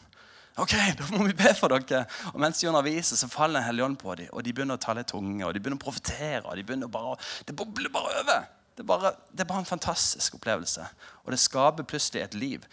Ok, 0.56 0.72
da 0.98 1.08
må 1.12 1.26
vi 1.26 1.36
be 1.36 1.52
for 1.56 1.72
dere. 1.72 2.04
Og 2.32 2.40
mens 2.40 2.60
de 2.60 2.68
underviser, 2.70 3.18
så 3.18 3.28
faller 3.28 3.60
Den 3.60 3.68
hellige 3.68 3.88
ånd 3.90 3.98
på 4.00 4.14
dem. 4.20 4.30
Og 4.32 4.44
de 4.44 4.54
begynner 4.56 4.78
å 4.78 4.82
tale 4.82 5.04
i 5.04 5.08
tunge, 5.08 5.42
og 5.44 5.52
de 5.54 5.60
begynner 5.60 5.80
å 5.80 5.84
profetere. 5.84 6.44
og 6.44 6.56
de 6.56 6.64
begynner 6.64 6.92
bare, 6.92 7.16
Det 7.44 7.56
bobler 7.56 7.92
bare 7.92 8.22
over. 8.22 8.46
Det 8.76 8.84
er 8.84 8.88
bare, 8.88 9.12
det 9.32 9.40
er 9.40 9.48
bare 9.48 9.64
en 9.64 9.68
fantastisk 9.68 10.34
opplevelse. 10.36 10.86
Og 11.24 11.32
det 11.32 11.40
skaper 11.40 11.84
plutselig 11.88 12.22
et 12.22 12.34
liv. 12.34 12.64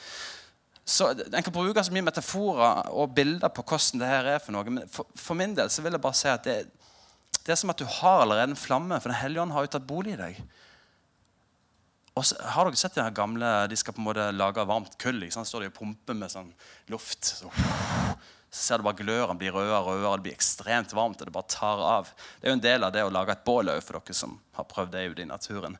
Så 0.85 1.09
En 1.11 1.43
kan 1.43 1.53
bruke 1.53 1.83
så 1.83 1.93
mye 1.95 2.03
metaforer 2.03 2.89
og 2.91 3.15
bilder 3.15 3.47
på 3.47 3.63
hvordan 3.63 3.99
det 4.01 4.07
her 4.07 4.25
er 4.35 4.39
for 4.39 4.51
noe. 4.51 4.63
Men 4.69 4.89
for, 4.91 5.07
for 5.15 5.33
min 5.39 5.55
del 5.55 5.69
så 5.71 5.81
vil 5.81 5.95
jeg 5.95 6.03
bare 6.03 6.19
si 6.19 6.27
at 6.27 6.43
det, 6.43 6.57
det 7.43 7.51
er 7.51 7.59
som 7.59 7.71
at 7.73 7.79
du 7.81 7.87
har 7.99 8.23
allerede 8.23 8.53
en 8.53 8.59
flamme, 8.59 8.99
for 9.01 9.11
Den 9.11 9.19
hellige 9.19 9.43
ånd 9.43 9.51
har 9.51 9.65
jo 9.65 9.73
tatt 9.75 9.87
bolig 9.87 10.15
i 10.15 10.19
deg. 10.21 10.43
Og 12.13 12.25
så 12.27 12.37
Har 12.55 12.67
dere 12.67 12.77
sett 12.79 12.95
de 12.95 13.03
her 13.03 13.15
gamle 13.15 13.49
De 13.67 13.77
skal 13.79 13.95
på 13.95 14.01
en 14.03 14.07
måte 14.07 14.29
lage 14.35 14.63
varmt 14.69 14.95
kull. 15.01 15.23
Ikke 15.25 15.35
sant? 15.35 15.49
Så 15.49 15.55
står 15.55 15.65
de 15.65 15.71
og 15.71 15.77
pumper 15.79 16.17
med 16.17 16.31
sånn 16.31 16.51
luft. 16.93 17.25
Så, 17.25 17.49
så 17.49 18.61
ser 18.67 18.79
du 18.79 18.85
bare 18.85 18.99
gløren 19.01 19.39
blir 19.41 19.55
rødere 19.55 19.81
og 19.81 19.89
rødere. 19.97 20.19
Det 20.21 20.27
blir 20.27 20.37
ekstremt 20.37 20.93
varmt, 20.95 21.19
og 21.19 21.29
det 21.29 21.35
bare 21.35 21.51
tar 21.51 21.83
av. 21.89 22.11
Det 22.37 22.47
er 22.47 22.53
jo 22.53 22.57
en 22.59 22.65
del 22.67 22.87
av 22.87 22.93
det 22.95 23.03
å 23.03 23.11
lage 23.13 23.35
et 23.35 23.45
bål 23.47 23.73
for 23.81 23.97
dere 23.97 24.17
som 24.17 24.37
har 24.59 24.69
prøvd 24.69 24.93
det 24.93 25.05
ute 25.09 25.25
i 25.25 25.29
naturen. 25.29 25.77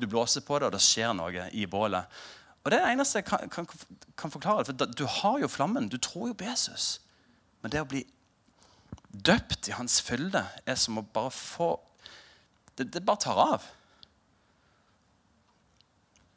Du 0.00 0.08
blåser 0.08 0.46
på 0.46 0.58
det, 0.58 0.70
og 0.70 0.74
det 0.74 0.82
skjer 0.84 1.12
noe 1.14 1.50
i 1.52 1.66
bålet. 1.70 2.22
Og 2.64 2.72
Det 2.72 2.76
er 2.76 2.86
det 2.86 2.94
eneste 2.94 3.20
jeg 3.20 3.28
kan, 3.28 3.52
kan, 3.52 3.68
kan 4.16 4.32
forklare. 4.32 4.64
For 4.68 4.96
Du 4.96 5.04
har 5.20 5.38
jo 5.44 5.48
flammen. 5.48 5.92
Du 5.92 6.00
tror 6.00 6.32
jo 6.32 6.36
på 6.36 6.48
Jesus. 6.48 6.98
Men 7.60 7.72
det 7.72 7.84
å 7.84 7.88
bli 7.88 8.02
døpt 9.10 9.68
i 9.68 9.74
hans 9.74 10.00
fylde 10.02 10.44
er 10.66 10.78
som 10.78 10.98
å 11.00 11.06
bare 11.14 11.34
få 11.34 11.76
Det, 12.78 12.86
det 12.94 13.02
bare 13.04 13.20
tar 13.20 13.36
av. 13.36 13.64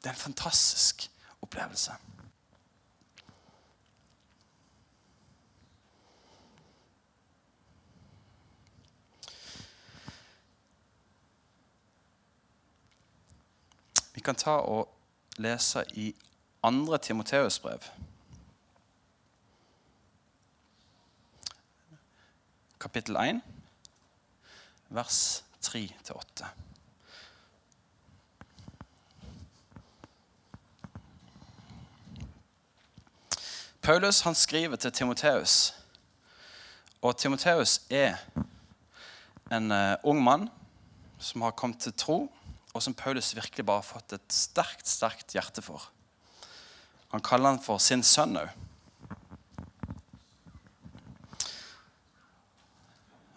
Det 0.02 0.10
er 0.10 0.12
en 0.12 0.20
fantastisk 0.20 1.06
opplevelse. 1.40 1.94
Vi 14.12 14.20
kan 14.20 14.36
ta 14.36 14.58
og 14.60 14.90
lese 15.40 15.86
i 15.94 16.10
andre 16.62 16.98
Timoteus 16.98 17.58
brev. 17.58 17.88
Kapittel 22.84 23.16
1, 23.16 23.40
vers 24.90 25.42
3-8. 25.62 26.44
Paulus 33.80 34.20
han 34.20 34.34
skriver 34.34 34.76
til 34.76 34.92
Timoteus. 34.92 35.74
Og 37.00 37.16
Timoteus 37.16 37.80
er 37.88 38.20
en 39.48 39.72
uh, 39.72 39.96
ung 40.04 40.20
mann 40.20 40.50
som 41.18 41.40
har 41.40 41.56
kommet 41.56 41.80
til 41.80 41.96
tro, 41.96 42.28
og 42.74 42.82
som 42.82 42.92
Paulus 42.92 43.32
virkelig 43.32 43.64
bare 43.64 43.80
har 43.80 43.88
fått 43.88 44.12
et 44.12 44.28
sterkt 44.28 44.84
sterkt 44.92 45.32
hjerte 45.32 45.64
for. 45.64 45.88
Han 47.16 47.24
kaller 47.24 47.56
han 47.56 47.64
for 47.64 47.80
sin 47.80 48.04
sønn 48.04 48.36
òg. 48.44 48.52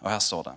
Og 0.08 0.14
her 0.14 0.22
står 0.24 0.46
det 0.46 0.56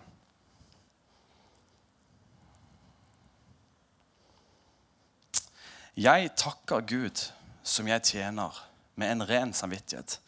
Jeg 6.00 6.30
takker 6.40 6.86
Gud 6.88 7.24
som 7.68 7.90
jeg 7.92 8.04
tjener 8.08 8.62
med 8.96 9.12
en 9.12 9.26
ren 9.28 9.52
samvittighet. 9.54 10.22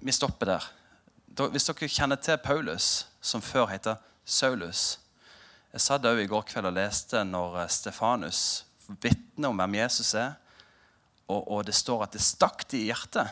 Vi 0.00 0.12
stopper 0.12 0.48
der. 0.48 0.64
Hvis 1.52 1.68
dere 1.68 1.90
kjenner 1.92 2.16
til 2.16 2.40
Paulus, 2.40 3.04
som 3.20 3.44
før 3.44 3.68
heter 3.74 4.00
Saulus 4.24 4.96
Jeg 5.74 5.84
satt 5.84 6.08
òg 6.08 6.22
i 6.22 6.30
går 6.30 6.48
kveld 6.48 6.70
og 6.70 6.78
leste 6.78 7.20
når 7.28 7.60
eh, 7.60 7.68
Stefanus 7.68 8.40
vitner 9.02 9.50
om 9.50 9.60
hvem 9.60 9.76
Jesus 9.82 10.14
er, 10.16 10.38
og, 11.28 11.42
og 11.44 11.66
det 11.68 11.76
står 11.76 12.06
at 12.06 12.16
det 12.16 12.24
stakk 12.24 12.64
det 12.70 12.80
i 12.80 12.88
hjertet. 12.88 13.28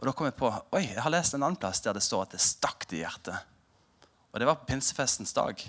Og 0.00 0.08
da 0.08 0.16
kom 0.16 0.26
jeg 0.26 0.34
på 0.34 0.50
oi, 0.50 0.82
jeg 0.82 0.98
har 0.98 1.14
lest 1.14 1.38
en 1.38 1.44
annen 1.44 1.60
plass 1.62 1.84
der 1.84 1.94
det 1.94 2.02
står 2.02 2.26
at 2.26 2.34
det 2.34 2.42
stakk 2.42 2.88
det 2.90 2.98
i 2.98 3.04
hjertet. 3.04 3.51
Og 4.32 4.40
det 4.40 4.48
var 4.48 4.60
på 4.60 4.68
pinsefestens 4.70 5.34
dag. 5.36 5.60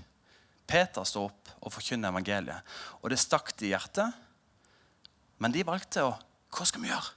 Peter 0.67 1.03
står 1.07 1.27
opp 1.27 1.51
og 1.59 1.73
forkynner 1.73 2.13
evangeliet. 2.13 2.63
Og 3.01 3.11
det 3.11 3.19
stakk 3.19 3.51
de 3.59 3.67
i 3.67 3.73
hjertet. 3.73 4.15
Men 5.43 5.51
de 5.51 5.65
valgte 5.67 6.07
å 6.07 6.13
Hva 6.53 6.67
skal 6.69 6.83
vi 6.83 6.91
gjøre? 6.91 7.15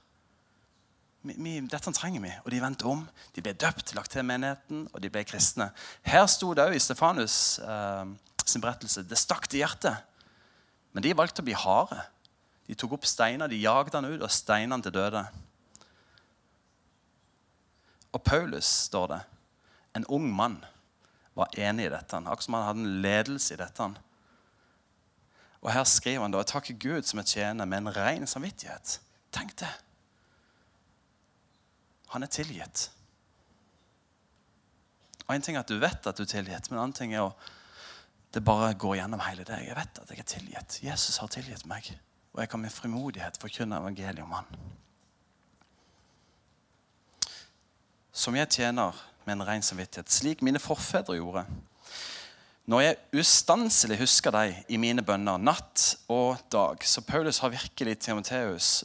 vi, 1.35 1.59
dette 1.61 1.93
trenger 1.93 2.23
vi. 2.23 2.31
Og 2.45 2.51
de 2.51 2.61
vendte 2.61 2.87
om. 2.89 3.03
De 3.35 3.43
ble 3.43 3.53
døpt, 3.53 3.93
lagt 3.97 4.13
til 4.13 4.25
menigheten, 4.25 4.85
og 4.93 5.01
de 5.03 5.11
ble 5.11 5.23
kristne. 5.27 5.69
Her 6.05 6.25
sto 6.31 6.53
det 6.55 6.65
òg 6.67 6.77
i 6.77 6.81
Stefanus 6.81 7.57
eh, 7.59 8.05
sin 8.47 8.63
berettelse 8.63 9.03
det 9.07 9.19
stakk 9.19 9.49
de 9.51 9.59
i 9.59 9.63
hjertet. 9.63 10.05
Men 10.95 11.05
de 11.05 11.15
valgte 11.17 11.43
å 11.43 11.47
bli 11.47 11.57
harde. 11.57 11.99
De 12.67 12.75
tok 12.75 12.97
opp 12.97 13.07
steiner, 13.07 13.49
de 13.51 13.59
jagde 13.59 13.95
han 13.95 14.07
ut, 14.07 14.23
og 14.23 14.33
steinene 14.33 14.83
til 14.83 14.95
døde. 14.95 15.23
Og 18.15 18.23
Paulus, 18.23 18.67
står 18.87 19.11
det, 19.13 19.21
en 19.99 20.07
ung 20.13 20.27
mann, 20.33 20.57
var 21.37 21.53
enig 21.59 21.87
i 21.87 21.93
dette. 21.93 22.19
Akkurat 22.19 22.45
som 22.45 22.57
han 22.57 22.67
hadde 22.67 22.83
en 22.83 23.01
ledelse 23.05 23.53
i 23.53 23.59
dette. 23.61 23.89
Og 25.61 25.71
her 25.73 25.83
skriver 25.89 26.25
han 26.25 26.33
da, 26.33 26.41
jeg 26.41 26.51
takker 26.53 26.79
Gud 26.81 27.09
som 27.09 27.21
jeg 27.21 27.33
tjener 27.37 27.69
med 27.69 27.83
en 27.83 27.93
ren 27.95 28.27
samvittighet. 28.29 28.97
Tenk 29.35 29.53
det. 29.61 29.71
Han 32.13 32.23
er 32.23 32.31
tilgitt. 32.31 32.87
Og 35.27 35.35
En 35.35 35.43
ting 35.43 35.57
er 35.57 35.65
at 35.65 35.69
du 35.69 35.77
vet 35.79 36.07
at 36.07 36.17
du 36.17 36.23
er 36.23 36.31
tilgitt, 36.31 36.69
men 36.69 36.77
en 36.77 36.83
annen 36.85 36.95
ting 36.95 37.13
er 37.13 37.27
å 37.27 37.33
det 38.33 38.43
bare 38.43 38.73
går 38.75 38.97
gjennom 38.99 39.21
hele 39.23 39.45
deg. 39.47 39.63
Jeg 39.65 39.75
vet 39.77 39.99
at 40.01 40.09
jeg 40.11 40.19
er 40.19 40.27
tilgitt. 40.29 40.79
Jesus 40.83 41.17
har 41.21 41.29
tilgitt 41.31 41.63
meg. 41.65 41.87
Og 42.35 42.41
jeg 42.43 42.51
kan 42.51 42.61
med 42.61 42.73
frimodighet 42.75 43.39
forkynne 43.41 43.79
evangeliet 43.79 44.23
om 44.23 44.35
han. 44.35 44.49
Som 48.11 48.35
jeg 48.37 48.51
tjener 48.51 48.99
med 49.27 49.37
en 49.37 49.47
ren 49.47 49.65
samvittighet, 49.65 50.11
slik 50.11 50.43
mine 50.45 50.61
forfedre 50.61 51.17
gjorde. 51.19 51.43
Når 52.67 52.83
jeg 52.83 52.97
ustanselig 53.21 53.99
husker 54.01 54.33
deg 54.35 54.57
i 54.71 54.79
mine 54.79 55.03
bønner 55.05 55.39
natt 55.39 55.93
og 56.11 56.41
dag. 56.51 56.81
Så 56.83 57.03
Paulus 57.07 57.39
har 57.39 57.53
virkelig 57.53 57.95
Timoteus 58.03 58.81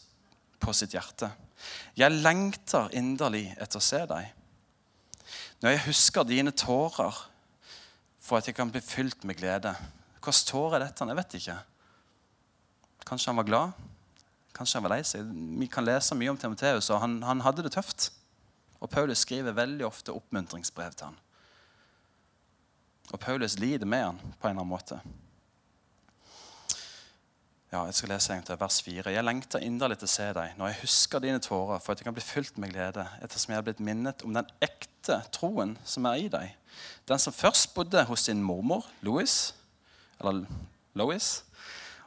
på 0.62 0.74
sitt 0.76 0.94
hjerte. 0.94 1.32
Jeg 1.98 2.14
lengter 2.14 2.92
inderlig 2.94 3.48
etter 3.58 3.80
å 3.80 3.82
se 3.82 4.04
deg. 4.06 4.30
Når 5.62 5.74
jeg 5.74 5.84
husker 5.88 6.26
dine 6.26 6.54
tårer, 6.54 7.18
for 8.22 8.38
at 8.38 8.46
jeg 8.46 8.54
kan 8.54 8.70
bli 8.70 8.80
fylt 8.82 9.26
med 9.26 9.38
glede. 9.38 9.74
Hvilke 10.22 10.46
tårer 10.46 10.78
er 10.78 10.86
dette? 10.86 11.06
Jeg 11.10 11.18
vet 11.18 11.36
ikke. 11.40 11.58
Kanskje 13.06 13.32
han 13.32 13.42
var 13.42 13.50
glad? 13.50 13.84
Kanskje 14.54 14.78
han 14.78 14.86
var 14.86 14.94
lei 14.94 15.02
seg? 15.06 15.26
Vi 15.58 15.66
kan 15.66 15.86
lese 15.86 16.14
mye 16.14 16.30
om 16.30 16.38
Timoteus, 16.38 16.90
og 16.94 17.02
han, 17.02 17.18
han 17.26 17.42
hadde 17.42 17.66
det 17.66 17.74
tøft. 17.74 18.12
Og 18.82 18.90
Paulus 18.90 19.22
skriver 19.22 19.54
veldig 19.54 19.86
ofte 19.86 20.14
oppmuntringsbrev 20.14 20.94
til 20.96 21.12
han. 21.12 21.18
Og 23.12 23.20
Paulus 23.20 23.58
lider 23.58 23.86
med 23.86 24.04
han 24.04 24.18
på 24.18 24.48
en 24.48 24.56
eller 24.56 24.64
annen 24.64 24.72
måte. 24.72 24.98
Ja, 27.72 27.86
jeg 27.88 27.94
skal 27.96 28.10
lese 28.12 28.34
en 28.36 28.58
vers 28.60 28.82
4. 28.84 29.12
Jeg 29.14 29.24
lengter 29.24 29.62
inderlig 29.64 29.96
til 30.02 30.10
å 30.10 30.12
se 30.12 30.26
deg 30.36 30.58
når 30.58 30.68
jeg 30.68 30.80
husker 30.82 31.22
dine 31.24 31.40
tårer, 31.40 31.80
for 31.80 31.94
at 31.94 32.02
jeg 32.02 32.08
kan 32.08 32.16
bli 32.16 32.24
fylt 32.24 32.58
med 32.60 32.74
glede, 32.74 33.06
ettersom 33.24 33.54
jeg 33.54 33.60
har 33.62 33.64
blitt 33.64 33.80
minnet 33.80 34.26
om 34.26 34.34
den 34.36 34.50
ekte 34.60 35.22
troen 35.32 35.72
som 35.88 36.04
er 36.10 36.20
i 36.20 36.28
deg. 36.32 36.52
Den 37.08 37.22
som 37.22 37.32
først 37.32 37.72
bodde 37.72 38.04
hos 38.10 38.26
din 38.28 38.42
mormor, 38.44 38.84
Louis, 39.00 39.54
eller 40.20 40.44
Lois, 40.98 41.30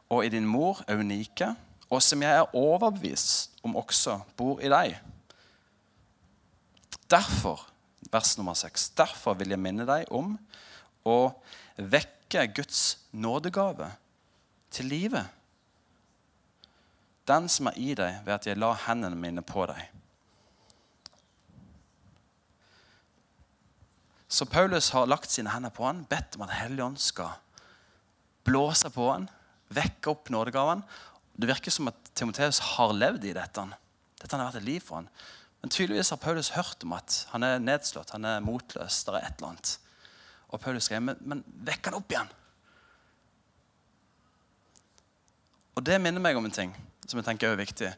og 0.10 0.22
i 0.26 0.30
din 0.30 0.46
mor, 0.46 0.84
Eunike, 0.92 1.56
og 1.90 2.04
som 2.04 2.22
jeg 2.22 2.44
er 2.44 2.56
overbevist 2.56 3.58
om 3.66 3.78
også 3.82 4.20
bor 4.38 4.62
i 4.62 4.70
deg. 4.70 5.00
Derfor, 7.16 7.64
vers 8.12 8.36
nummer 8.38 8.58
6, 8.60 8.90
derfor 8.98 9.38
vil 9.40 9.56
jeg 9.56 9.62
minne 9.62 9.88
deg 9.88 10.12
om 10.12 10.36
å 11.08 11.20
vekke 11.80 12.44
Guds 12.58 12.82
nådegave 13.16 13.88
til 14.76 14.92
livet 14.92 15.32
den 17.26 17.48
som 17.50 17.70
er 17.70 17.78
i 17.82 17.94
deg, 17.98 18.20
ved 18.26 18.34
at 18.38 18.48
jeg 18.48 18.60
la 18.62 18.72
hendene 18.86 19.18
mine 19.18 19.44
på 19.46 19.66
deg. 19.70 19.82
Så 24.30 24.48
Paulus 24.50 24.92
har 24.94 25.08
lagt 25.08 25.32
sine 25.32 25.54
hender 25.54 25.74
på 25.74 25.86
han, 25.88 26.04
bedt 26.10 26.36
om 26.38 26.44
at 26.46 26.54
Helligånd 26.58 27.00
skal 27.02 27.38
blåse 28.46 28.92
på 28.94 29.08
han, 29.10 29.30
vekke 29.74 30.12
opp 30.12 30.30
nådegaven. 30.34 30.84
Det 31.34 31.50
virker 31.50 31.74
som 31.74 31.90
at 31.90 32.12
Timoteus 32.14 32.60
har 32.76 32.94
levd 32.94 33.26
i 33.30 33.34
dette. 33.36 33.66
Dette 34.22 34.36
har 34.36 34.50
vært 34.50 34.62
et 34.62 34.68
liv 34.68 34.84
for 34.84 35.00
han. 35.00 35.10
Men 35.66 35.72
tydeligvis 35.74 36.12
har 36.14 36.18
Paulus 36.22 36.52
hørt 36.54 36.84
om 36.86 36.92
at 36.94 37.14
han 37.32 37.42
er 37.42 37.56
nedslått, 37.58 38.12
han 38.14 38.26
er 38.30 38.44
motløs. 38.46 39.00
det 39.08 39.16
er 39.16 39.24
et 39.26 39.40
eller 39.40 39.48
annet. 39.48 39.70
Og 40.54 40.60
Paulus 40.62 40.86
skrev, 40.86 41.00
men, 41.02 41.16
men 41.26 41.40
vekk 41.66 41.88
han 41.90 41.96
opp 41.98 42.12
igjen. 42.14 42.28
Og 45.74 45.82
det 45.90 45.98
minner 46.04 46.22
meg 46.22 46.38
om 46.38 46.46
en 46.46 46.54
ting 46.54 46.76
som 47.08 47.18
jeg 47.18 47.26
tenker 47.26 47.50
er 47.50 47.58
viktig. 47.58 47.90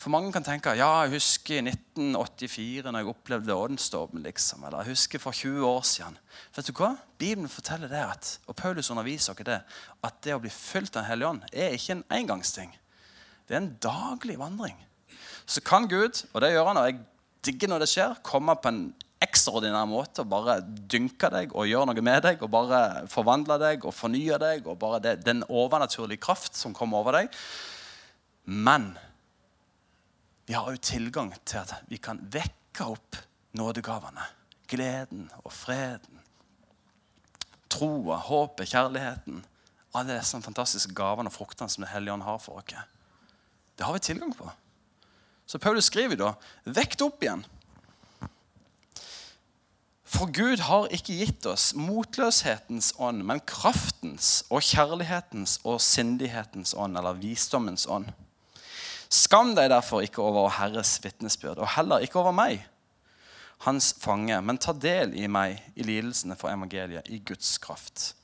For 0.00 0.08
mange 0.14 0.32
kan 0.32 0.46
tenke 0.46 0.72
ja, 0.72 0.86
jeg 1.02 1.18
husker 1.18 1.58
i 1.58 1.74
1984 1.74 2.88
når 2.88 3.02
jeg 3.02 3.10
opplevde 3.12 3.58
åndsdåpen. 3.66 4.24
Liksom, 4.24 4.64
eller 4.64 4.80
jeg 4.80 4.94
husker 4.94 5.20
for 5.20 5.36
20 5.36 5.66
år 5.68 5.84
siden. 5.90 6.16
Vet 6.56 6.70
du 6.70 6.72
hva? 6.80 6.94
Bibelen 7.20 7.52
forteller 7.52 7.92
det 7.92 8.00
at, 8.06 8.30
og 8.48 8.56
Paulus 8.56 8.88
underviser 8.88 9.36
oss 9.36 9.48
det, 9.50 9.58
at 10.00 10.24
det 10.24 10.32
å 10.32 10.40
bli 10.40 10.54
fylt 10.56 10.96
av 10.96 11.02
Den 11.02 11.10
hellige 11.10 11.34
ånd 11.34 11.44
er 11.52 11.76
ikke 11.76 11.98
en 11.98 12.06
engangsting. 12.22 12.72
Det 13.44 13.58
er 13.58 13.60
en 13.66 13.74
daglig 13.84 14.38
vandring. 14.40 14.80
Så 15.46 15.62
kan 15.64 15.88
Gud, 15.90 16.24
og 16.32 16.44
det 16.44 16.52
gjør 16.54 16.70
han, 16.70 16.80
og 16.80 16.90
jeg 16.90 17.00
digger 17.46 17.72
når 17.72 17.84
det 17.84 17.90
skjer, 17.90 18.20
komme 18.26 18.54
på 18.58 18.70
en 18.70 18.84
ekstraordinær 19.22 19.86
måte 19.86 20.24
og 20.24 20.30
bare 20.32 20.56
dynke 20.62 21.30
deg 21.30 21.52
og 21.54 21.68
gjøre 21.70 21.88
noe 21.90 22.04
med 22.04 22.24
deg 22.24 22.42
og 22.42 22.50
bare 22.52 22.80
forvandle 23.10 23.58
deg 23.62 23.84
og 23.86 23.94
fornye 23.94 24.38
deg 24.42 24.66
og 24.66 24.78
bare 24.80 24.98
det, 25.04 25.14
den 25.26 25.44
overnaturlige 25.46 26.22
kraft 26.22 26.58
som 26.58 26.74
kommer 26.74 27.02
over 27.02 27.20
deg. 27.20 27.30
Men 28.44 28.92
vi 30.48 30.56
har 30.56 30.66
òg 30.66 30.80
tilgang 30.82 31.30
til 31.46 31.62
at 31.62 31.86
vi 31.90 32.00
kan 32.02 32.18
vekke 32.32 32.88
opp 32.88 33.20
nådegavene. 33.58 34.24
Gleden 34.72 35.28
og 35.44 35.52
freden. 35.54 36.18
Troa, 37.72 38.18
håpet, 38.26 38.72
kjærligheten. 38.72 39.44
Alle 39.94 40.16
disse 40.16 40.40
fantastiske 40.42 40.96
gavene 40.96 41.30
og 41.30 41.36
fruktene 41.36 41.70
som 41.70 41.84
Den 41.84 41.92
hellige 41.92 42.16
ånd 42.16 42.26
har 42.26 42.40
for 42.42 42.60
oss. 42.60 42.74
Det 43.76 43.86
har 43.86 43.92
vi 43.92 44.04
tilgang 44.04 44.34
på. 44.36 44.50
Så 45.52 45.60
Paulus 45.60 45.90
skriver 45.90 46.16
da 46.16 46.30
vekt 46.64 47.02
opp 47.04 47.20
igjen. 47.20 47.42
For 50.08 50.30
Gud 50.32 50.62
har 50.64 50.88
ikke 50.96 51.18
gitt 51.18 51.44
oss 51.48 51.74
motløshetens 51.76 52.94
ånd, 52.96 53.20
men 53.28 53.42
kraftens 53.44 54.46
og 54.48 54.64
kjærlighetens 54.64 55.58
og 55.68 55.76
sindighetens 55.84 56.72
ånd, 56.72 56.96
eller 56.96 57.20
visdommens 57.20 57.84
ånd. 57.84 58.08
Skam 59.12 59.52
deg 59.52 59.68
derfor 59.74 60.00
ikke 60.04 60.24
over 60.24 60.48
Herres 60.56 60.94
vitnesbyrd, 61.04 61.60
og 61.60 61.68
heller 61.76 62.00
ikke 62.00 62.22
over 62.22 62.32
meg, 62.32 62.64
hans 63.66 63.92
fange, 64.00 64.40
men 64.40 64.60
ta 64.60 64.72
del 64.72 65.12
i 65.20 65.28
meg 65.28 65.60
i 65.76 65.84
lidelsene 65.84 66.36
for 66.40 66.48
evangeliet, 66.48 67.12
i 67.12 67.20
Guds 67.20 67.58
kraft. 67.60 68.14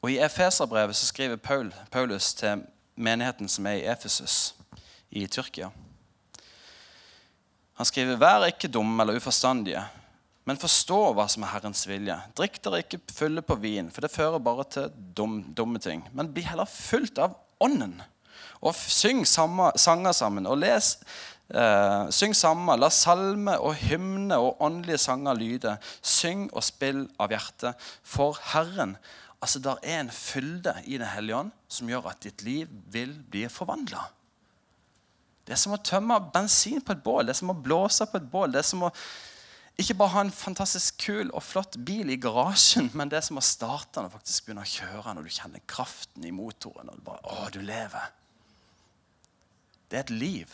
Og 0.00 0.12
I 0.12 0.18
Efeserbrevet 0.24 0.96
så 0.96 1.06
skriver 1.06 1.36
Paul, 1.36 1.74
Paulus 1.90 2.34
til 2.34 2.64
menigheten 2.96 3.48
som 3.48 3.66
er 3.66 3.80
i 3.80 3.86
Efesus 3.92 4.54
i 5.10 5.26
Tyrkia. 5.26 5.70
Han 7.76 7.86
skriver, 7.86 8.16
'Vær 8.16 8.46
ikke 8.46 8.68
dumme 8.68 9.02
eller 9.02 9.16
uforstandige, 9.16 9.84
men 10.44 10.56
forstå 10.56 11.12
hva 11.12 11.28
som 11.28 11.42
er 11.42 11.52
Herrens 11.52 11.86
vilje. 11.88 12.16
Drikk 12.36 12.62
dere 12.64 12.82
ikke 12.82 13.00
fulle 13.12 13.42
på 13.42 13.54
vin, 13.54 13.90
for 13.90 14.00
det 14.00 14.10
fører 14.10 14.38
bare 14.38 14.64
til 14.64 14.92
dum, 15.16 15.42
dumme 15.56 15.78
ting. 15.78 16.02
Men 16.12 16.32
bli 16.32 16.42
heller 16.42 16.64
fullt 16.64 17.18
av 17.18 17.36
Ånden. 17.60 18.00
Og 18.60 18.74
syng 18.74 19.26
samme, 19.28 19.70
sanger 19.76 20.12
sammen. 20.12 20.46
Og 20.46 20.58
les 20.58 20.98
eh, 21.54 22.10
Syng 22.10 22.34
sammen. 22.36 22.80
La 22.80 22.88
salme 22.88 23.58
og 23.60 23.74
hymne 23.74 24.36
og 24.36 24.62
åndelige 24.64 24.98
sanger 24.98 25.34
lyde. 25.34 25.76
Syng 26.02 26.48
og 26.52 26.64
spill 26.64 27.06
av 27.20 27.32
hjertet 27.32 27.90
for 28.02 28.40
Herren. 28.52 28.96
Altså, 29.40 29.58
Der 29.58 29.76
er 29.82 30.00
en 30.00 30.10
fylde 30.10 30.74
i 30.84 30.98
Den 30.98 31.06
hellige 31.06 31.36
ånd 31.36 31.52
som 31.68 31.88
gjør 31.88 32.10
at 32.10 32.22
ditt 32.22 32.42
liv 32.42 32.68
vil 32.92 33.14
bli 33.30 33.48
forvandla. 33.48 34.10
Det 35.46 35.56
er 35.56 35.58
som 35.58 35.72
å 35.74 35.82
tømme 35.82 36.20
bensin 36.32 36.82
på 36.84 36.92
et 36.92 37.02
bål, 37.02 37.26
det 37.26 37.34
er 37.34 37.40
som 37.40 37.50
å 37.50 37.56
blåse 37.58 38.06
på 38.06 38.20
et 38.20 38.30
bål. 38.30 38.52
det 38.52 38.60
er 38.60 38.68
som 38.68 38.84
å 38.86 38.92
ikke 39.80 39.96
bare 39.96 40.12
ha 40.12 40.22
en 40.26 40.32
fantastisk 40.34 40.98
kul 41.00 41.30
og 41.32 41.42
flott 41.42 41.78
bil 41.86 42.10
i 42.12 42.18
garasjen, 42.20 42.90
men 42.94 43.08
det 43.08 43.16
er 43.18 43.24
som 43.24 43.40
å 43.40 43.44
starte 43.44 43.96
den 43.96 44.10
og 44.10 44.12
faktisk 44.12 44.44
begynne 44.46 44.64
å 44.66 44.68
kjøre 44.68 45.14
når 45.16 45.26
du 45.26 45.32
kjenner 45.32 45.62
kraften 45.66 46.26
i 46.28 46.32
motoren. 46.34 46.90
og 46.90 46.98
du 46.98 47.06
bare, 47.06 47.22
å, 47.24 47.48
du 47.54 47.60
lever. 47.64 48.10
Det 49.88 49.98
er 49.98 50.04
et 50.04 50.12
liv. 50.12 50.52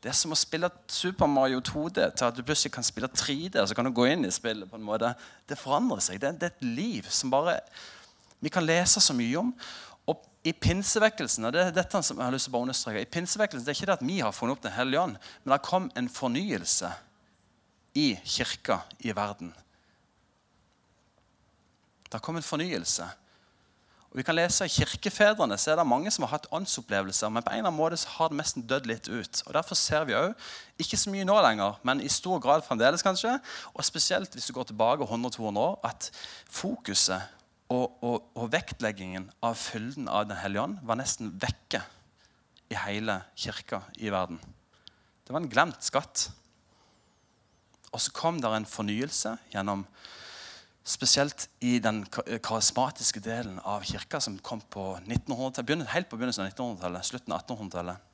Det 0.00 0.08
er 0.08 0.16
som 0.16 0.32
å 0.32 0.38
spille 0.38 0.70
Super 0.88 1.28
Mario 1.28 1.60
2D 1.60 1.98
til 2.16 2.24
at 2.24 2.36
du 2.36 2.40
plutselig 2.40 2.72
kan 2.72 2.86
spille 2.86 3.08
3D. 3.12 3.60
og 3.60 3.68
så 3.68 3.76
kan 3.76 3.84
du 3.84 3.92
gå 3.92 4.06
inn 4.08 4.24
i 4.24 4.32
spillet 4.32 4.68
på 4.70 4.78
en 4.78 4.86
måte. 4.86 5.12
Det 5.48 5.58
forandrer 5.60 6.00
seg. 6.00 6.20
Det 6.20 6.30
er 6.30 6.48
et 6.48 6.64
liv 6.64 7.08
som 7.12 7.32
bare 7.32 7.58
vi 8.40 8.48
kan 8.48 8.64
lese 8.64 9.02
så 9.04 9.12
mye 9.12 9.36
om. 9.42 9.52
Og 10.08 10.24
i 10.48 10.54
pinsevekkelsen 10.56 11.44
og 11.44 11.52
det 11.52 11.66
er 11.66 11.76
dette 11.76 12.00
som 12.00 12.16
jeg 12.16 12.24
har 12.24 12.32
lyst 12.32 12.48
til 12.48 12.56
å 12.56 12.62
understreke, 12.64 13.04
i 13.04 13.12
pinsevekkelsen, 13.12 13.66
det 13.66 13.74
er 13.74 13.78
ikke 13.78 13.90
det 13.90 13.98
at 13.98 14.08
vi 14.08 14.18
har 14.24 14.32
funnet 14.32 14.56
opp 14.56 14.64
Den 14.64 14.76
hellige 14.78 15.04
ånd, 15.04 15.18
men 15.44 15.52
det 15.52 15.62
kom 15.68 15.90
en 15.94 16.08
fornyelse 16.08 16.94
i 18.00 18.14
kirka 18.24 18.80
i 19.04 19.12
verden. 19.12 19.52
Det 22.10 22.22
kom 22.24 22.40
en 22.40 22.46
fornyelse. 22.46 23.04
Og 24.10 24.18
vi 24.18 24.24
kan 24.26 24.34
lese 24.34 24.66
I 24.66 24.72
kirkefedrene 24.74 25.54
så 25.60 25.70
er 25.70 25.78
det 25.78 25.86
mange 25.86 26.10
som 26.10 26.24
har 26.26 26.32
hatt 26.34 26.48
åndsopplevelser, 26.54 27.30
men 27.30 27.44
på 27.46 27.52
en 27.52 27.60
eller 27.60 27.70
annen 27.70 27.78
måte 27.78 27.98
så 28.00 28.10
har 28.16 28.32
det 28.32 28.40
nesten 28.40 28.64
dødd 28.66 28.88
litt 28.90 29.06
ut. 29.06 29.42
Og 29.46 29.54
Derfor 29.54 29.78
ser 29.78 30.06
vi 30.08 30.16
òg, 30.18 30.32
ikke 30.82 30.98
så 30.98 31.12
mye 31.14 31.26
nå 31.28 31.36
lenger, 31.46 31.78
men 31.86 32.02
i 32.02 32.10
stor 32.10 32.42
grad 32.42 32.64
fremdeles, 32.66 33.04
kanskje, 33.06 33.36
og 33.70 33.86
spesielt 33.86 34.34
hvis 34.34 34.50
du 34.50 34.54
går 34.56 34.66
tilbake 34.72 35.06
100-200 35.06 35.62
år, 35.62 35.78
at 35.86 36.10
fokuset 36.50 37.22
og, 37.70 38.02
og, 38.02 38.26
og, 38.34 38.48
vektleggingen 38.50 39.28
av 39.46 39.54
fylden 39.54 40.08
av 40.10 40.26
Den 40.26 40.40
hellige 40.42 40.64
ånd 40.66 40.80
var 40.82 40.98
nesten 40.98 41.30
vekke 41.38 41.84
i 42.70 42.78
hele 42.82 43.20
kirka 43.38 43.84
i 44.02 44.10
verden. 44.10 44.40
Det 45.22 45.30
var 45.30 45.44
en 45.44 45.52
glemt 45.52 45.86
skatt. 45.86 46.26
Og 47.94 48.02
så 48.02 48.10
kom 48.14 48.40
det 48.42 48.50
en 48.50 48.66
fornyelse 48.66 49.36
gjennom 49.52 49.84
Spesielt 50.84 51.48
i 51.60 51.78
den 51.78 52.04
karismatiske 52.06 53.20
delen 53.20 53.58
av 53.68 53.84
kirka 53.84 54.20
som 54.20 54.38
kom 54.38 54.60
på 54.60 54.94
1900 55.04 55.84
helt 55.92 56.08
på 56.08 56.16
begynnelsen 56.16 56.46
av 56.46 56.52
1900-tallet, 56.52 57.06
slutten 57.06 57.34
av 57.36 57.44
1800-tallet. 57.44 58.06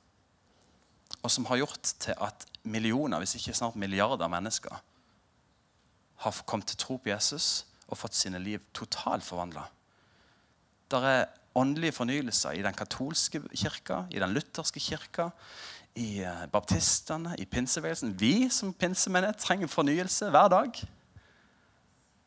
Og 1.23 1.31
som 1.31 1.47
har 1.47 1.63
gjort 1.63 1.95
til 2.03 2.19
at 2.19 2.47
millioner, 2.67 3.23
hvis 3.23 3.37
ikke 3.39 3.55
snart 3.55 3.79
milliarder 3.79 4.29
mennesker 4.29 4.83
har 6.25 6.43
kommet 6.49 6.67
til 6.73 6.81
tro 6.81 6.97
på 6.99 7.13
Jesus 7.13 7.67
og 7.87 8.01
fått 8.01 8.17
sine 8.19 8.41
liv 8.43 8.63
totalt 8.75 9.25
forvandla. 9.25 9.67
Det 10.91 11.01
er 11.07 11.27
åndelige 11.57 11.97
fornyelser 11.97 12.59
i 12.59 12.65
den 12.65 12.75
katolske 12.77 13.41
kirka, 13.55 14.05
i 14.11 14.21
den 14.23 14.35
lutherske 14.35 14.81
kirka, 14.83 15.31
i 15.97 16.21
eh, 16.27 16.45
baptistene, 16.53 17.35
i 17.41 17.47
pinsebevegelsen. 17.49 18.13
Vi 18.21 18.49
som 18.53 18.75
pinsemenighet 18.77 19.41
trenger 19.41 19.71
fornyelse 19.73 20.31
hver 20.31 20.51
dag. 20.53 20.83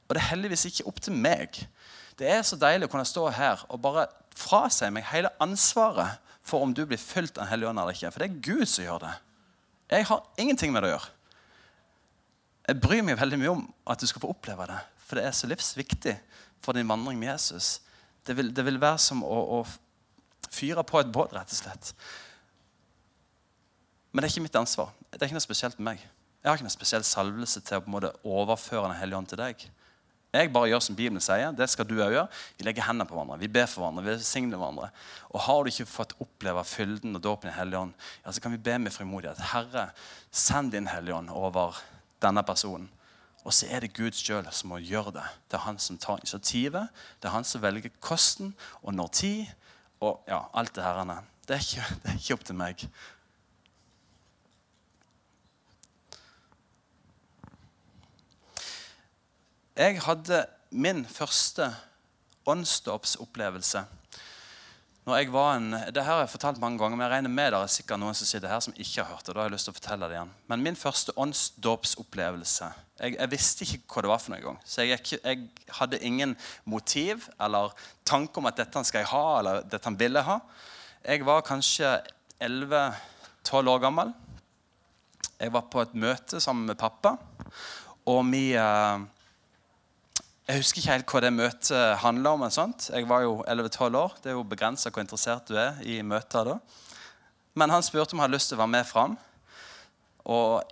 Og 0.10 0.16
det 0.16 0.24
er 0.24 0.32
heldigvis 0.32 0.66
ikke 0.66 0.88
opp 0.90 1.00
til 1.06 1.14
meg. 1.14 1.60
Det 2.18 2.28
er 2.28 2.42
så 2.44 2.58
deilig 2.60 2.90
å 2.90 2.92
kunne 2.92 3.08
stå 3.08 3.28
her 3.32 3.62
og 3.70 3.82
bare 3.84 4.08
frasi 4.36 4.90
meg 4.92 5.06
hele 5.12 5.30
ansvaret 5.44 6.18
for 6.42 6.66
om 6.66 6.74
du 6.74 6.82
blir 6.90 7.00
fylt 7.00 7.38
av 7.38 7.46
Den 7.46 7.52
hellige 7.52 7.70
ånd 7.70 7.82
eller 7.82 7.94
ikke. 7.94 8.12
For 8.12 8.24
det 8.24 8.30
er 8.30 8.42
Gud 8.50 8.66
som 8.68 8.86
gjør 8.88 9.04
det. 9.06 9.14
Jeg 9.94 10.08
har 10.10 10.26
ingenting 10.42 10.74
med 10.74 10.84
det 10.84 10.90
å 10.90 10.96
gjøre. 10.96 11.12
Jeg 12.70 12.82
bryr 12.82 13.06
meg 13.06 13.20
veldig 13.22 13.40
mye 13.42 13.54
om 13.54 13.62
at 13.90 14.02
du 14.02 14.08
skal 14.10 14.22
få 14.24 14.34
oppleve 14.34 14.66
det. 14.70 14.80
For 15.06 15.18
det 15.18 15.26
er 15.26 15.38
så 15.38 15.50
livsviktig 15.50 16.16
for 16.62 16.78
din 16.78 16.90
vandring 16.90 17.18
med 17.22 17.32
Jesus. 17.32 17.80
Det 18.26 18.36
vil, 18.38 18.52
det 18.54 18.66
vil 18.66 18.82
være 18.82 19.00
som 19.02 19.24
å, 19.26 19.40
å 19.60 20.50
fyre 20.50 20.84
på 20.86 21.00
et 21.02 21.10
båt, 21.14 21.34
rett 21.34 21.54
og 21.54 21.62
slett. 21.62 21.94
Men 24.12 24.22
det 24.22 24.30
er 24.30 24.36
ikke 24.36 24.46
mitt 24.46 24.60
ansvar. 24.60 24.94
Det 25.10 25.22
er 25.22 25.30
ikke 25.30 25.38
noe 25.38 25.46
spesielt 25.46 25.80
med 25.80 25.94
meg. 25.94 26.06
Jeg 26.40 26.50
har 26.50 26.58
ikke 26.58 26.70
noe 26.70 26.74
spesiell 26.74 27.06
salvelse 27.06 27.62
til 27.66 27.78
å 27.78 27.84
på 27.84 27.90
en 27.90 27.96
måte 27.98 28.14
overføre 28.24 28.88
Den 28.90 29.00
hellige 29.02 29.22
ånd 29.22 29.30
til 29.32 29.42
deg. 29.42 29.66
Jeg 30.30 30.52
bare 30.54 30.70
gjør 30.70 30.82
som 30.86 30.98
Bibelen 30.98 31.24
sier. 31.26 31.54
Det 31.58 31.66
skal 31.72 31.88
du 31.90 31.96
òg 31.98 32.14
gjøre. 32.14 32.28
Vi 32.60 32.66
legger 32.68 32.86
hendene 32.86 33.08
på 33.10 33.16
hverandre, 33.18 33.40
vi 33.42 33.50
ber 33.50 33.66
for 33.66 33.82
hverandre, 33.82 34.04
vi 34.06 34.26
signer 34.26 34.62
hverandre. 34.62 34.92
Og 35.34 35.42
har 35.42 35.64
du 35.64 35.72
ikke 35.72 35.90
fått 35.90 36.14
oppleve 36.22 36.62
fylden 36.70 37.18
og 37.18 37.24
dåpen 37.26 37.50
i 37.50 37.56
Hellige 37.56 37.82
ånd, 37.82 37.96
ja, 38.22 38.34
så 38.36 38.44
kan 38.44 38.54
vi 38.54 38.62
be 38.62 38.78
med 38.78 38.94
frimodighet. 38.94 39.42
Herre, 39.56 39.88
send 40.30 40.76
din 40.76 40.90
Hellige 40.92 41.18
ånd 41.18 41.34
over 41.34 41.82
denne 42.22 42.46
personen. 42.46 42.90
Og 43.48 43.56
så 43.56 43.70
er 43.72 43.82
det 43.82 43.96
Gud 43.96 44.14
sjøl 44.14 44.46
som 44.54 44.70
må 44.70 44.78
gjøre 44.84 45.16
det. 45.16 45.26
Det 45.50 45.58
er 45.58 45.66
han 45.66 45.80
som 45.82 45.98
tar 45.98 46.20
initiativet. 46.22 46.92
Det 47.18 47.30
er 47.30 47.34
han 47.34 47.48
som 47.48 47.64
velger 47.64 47.90
kosten 48.04 48.52
og 48.84 48.94
når 48.94 49.14
tid. 49.18 49.54
Og 50.06 50.20
ja, 50.30 50.44
alt 50.54 50.76
det 50.76 50.84
her. 50.86 51.00
Det 51.48 51.56
er 51.56 51.64
ikke, 51.64 51.88
det 52.04 52.12
er 52.12 52.20
ikke 52.20 52.36
opp 52.38 52.46
til 52.46 52.60
meg. 52.60 52.84
Jeg 59.80 60.02
hadde 60.04 60.42
min 60.76 61.06
første 61.08 61.70
åndsdåpsopplevelse 62.52 63.86
når 65.08 65.16
jeg 65.16 65.30
var 65.32 65.54
en, 65.56 65.70
det 65.72 66.04
her 66.04 66.18
har 66.18 66.26
jeg 66.26 66.32
fortalt 66.34 66.58
mange 66.60 66.78
ganger, 66.78 66.98
men 66.98 67.06
jeg 67.06 67.14
regner 67.14 67.32
med 67.32 67.54
det 67.54 67.60
er 67.64 67.70
sikkert 67.72 68.02
noen 68.02 68.18
som 68.18 68.28
sitter 68.28 68.52
her 68.52 68.60
som 68.62 68.76
ikke 68.76 69.00
har 69.00 69.14
hørt 69.14 69.24
det. 69.24 69.34
da 69.34 69.40
har 69.40 69.48
jeg 69.48 69.54
lyst 69.54 69.70
til 69.70 69.72
å 69.72 69.78
fortelle 69.78 70.10
det 70.12 70.18
igjen. 70.18 70.34
Men 70.52 70.66
min 70.66 70.78
første 70.78 71.14
åndsdåpsopplevelse 71.24 72.68
jeg, 73.00 73.16
jeg, 73.16 73.32
visste 73.32 73.66
ikke 73.66 73.80
hva 73.96 74.04
det 74.04 74.12
var 74.12 74.22
for 74.22 74.34
noe 74.34 74.44
gang. 74.44 74.58
Så 74.68 74.84
jeg, 74.84 75.00
jeg, 75.16 75.46
hadde 75.80 76.02
ingen 76.06 76.36
motiv 76.68 77.30
eller 77.40 77.72
tanke 78.04 78.42
om 78.42 78.50
at 78.52 78.60
dette 78.60 78.84
skal 78.86 79.06
jeg 79.06 79.12
ha, 79.14 79.24
eller 79.40 79.62
dette 79.64 79.88
han 79.88 80.00
ville 80.02 80.26
ha. 80.28 80.36
Jeg 81.08 81.24
var 81.30 81.46
kanskje 81.48 81.94
11-12 82.44 83.72
år 83.72 83.80
gammel. 83.88 84.12
Jeg 85.40 85.56
var 85.56 85.72
på 85.72 85.82
et 85.88 85.96
møte 85.96 86.44
sammen 86.44 86.68
med 86.68 86.78
pappa. 86.84 87.16
Og 88.12 88.22
vi... 88.28 88.44
Jeg 90.50 90.64
husker 90.64 90.80
ikke 90.82 90.94
helt 90.96 91.12
hva 91.14 91.20
det 91.22 91.30
møtet 91.30 91.98
handla 92.02 92.32
om. 92.34 92.44
sånt. 92.50 92.88
Jeg 92.90 93.06
var 93.06 93.22
jo 93.22 93.44
11-12 93.46 93.98
år. 93.98 94.14
Det 94.24 94.32
er 94.32 94.34
jo 94.34 94.42
begrensa 94.42 94.90
hvor 94.90 95.04
interessert 95.04 95.46
du 95.46 95.54
er 95.54 95.78
i 95.86 96.02
møter 96.02 96.48
da. 96.48 96.56
Men 97.54 97.70
han 97.70 97.86
spurte 97.86 98.16
om 98.16 98.18
jeg 98.18 98.24
hadde 98.24 98.34
lyst 98.34 98.50
til 98.50 98.58
å 98.58 98.64
være 98.64 98.74
med 98.74 98.88
fram. 98.90 99.14
Og 100.26 100.64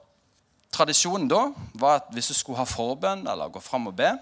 tradisjonen 0.74 1.30
da 1.30 1.44
var 1.78 2.00
at 2.00 2.10
hvis 2.10 2.32
du 2.32 2.34
skulle 2.34 2.58
ha 2.58 2.66
forbønn 2.66 3.28
eller 3.30 3.54
gå 3.54 3.62
fram 3.62 3.86
og 3.92 3.94
be, 4.00 4.16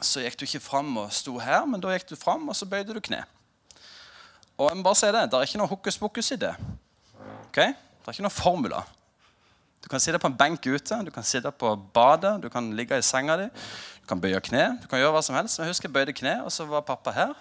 så 0.00 0.24
gikk 0.24 0.40
du 0.40 0.46
ikke 0.46 0.64
fram 0.64 0.96
og 0.96 1.12
sto 1.12 1.36
her, 1.36 1.66
men 1.68 1.84
da 1.84 1.92
gikk 1.92 2.08
du 2.08 2.16
fram 2.16 2.48
og 2.48 2.56
så 2.56 2.64
bøyde 2.64 2.96
du 2.96 3.04
kne. 3.04 3.20
Og 4.56 4.70
jeg 4.70 4.80
må 4.80 4.86
bare 4.88 4.96
si 4.96 5.12
Det 5.12 5.26
det 5.28 5.42
er 5.42 5.50
ikke 5.50 5.60
noe 5.60 5.74
hokus 5.74 5.98
pokus 5.98 6.32
i 6.32 6.40
det. 6.40 6.54
Ok? 7.50 7.60
Det 7.60 8.08
er 8.08 8.16
ikke 8.16 8.24
noe 8.24 8.32
formula. 8.32 8.80
Du 9.84 9.88
kan 9.88 10.00
sitte 10.02 10.18
på 10.18 10.28
en 10.30 10.36
benk 10.36 10.66
ute, 10.66 10.98
du 11.04 11.10
kan 11.14 11.24
sitte 11.24 11.50
på 11.54 11.74
badet, 11.94 12.42
du 12.42 12.48
kan 12.52 12.72
ligge 12.76 12.98
i 12.98 13.04
senga 13.04 13.36
di. 13.40 13.46
Du 14.02 14.08
kan 14.10 14.20
bøye 14.20 14.40
kne. 14.40 14.78
du 14.82 14.88
kan 14.88 14.98
gjøre 14.98 15.14
hva 15.14 15.22
som 15.22 15.36
helst. 15.36 15.58
Jeg 15.58 15.70
husker 15.70 15.88
jeg 15.88 15.94
bøyde 15.94 16.16
kne, 16.16 16.40
og 16.44 16.52
så 16.52 16.66
var 16.66 16.86
pappa 16.86 17.14
her. 17.14 17.34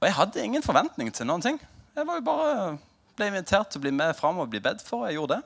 Og 0.00 0.08
jeg 0.08 0.14
hadde 0.14 0.44
ingen 0.44 0.62
forventning 0.62 1.12
til 1.14 1.26
noen 1.26 1.42
ting. 1.42 1.60
Jeg 1.96 2.06
var 2.06 2.18
jo 2.18 2.26
bare 2.26 2.78
ble 3.14 3.28
invitert 3.30 3.70
til 3.70 3.78
å 3.78 3.84
bli 3.84 3.92
med 3.94 4.14
fram 4.18 4.40
og 4.42 4.50
bli 4.50 4.60
bedt 4.62 4.82
for, 4.82 5.04
og 5.04 5.10
jeg 5.10 5.18
gjorde 5.18 5.36
det. 5.38 5.42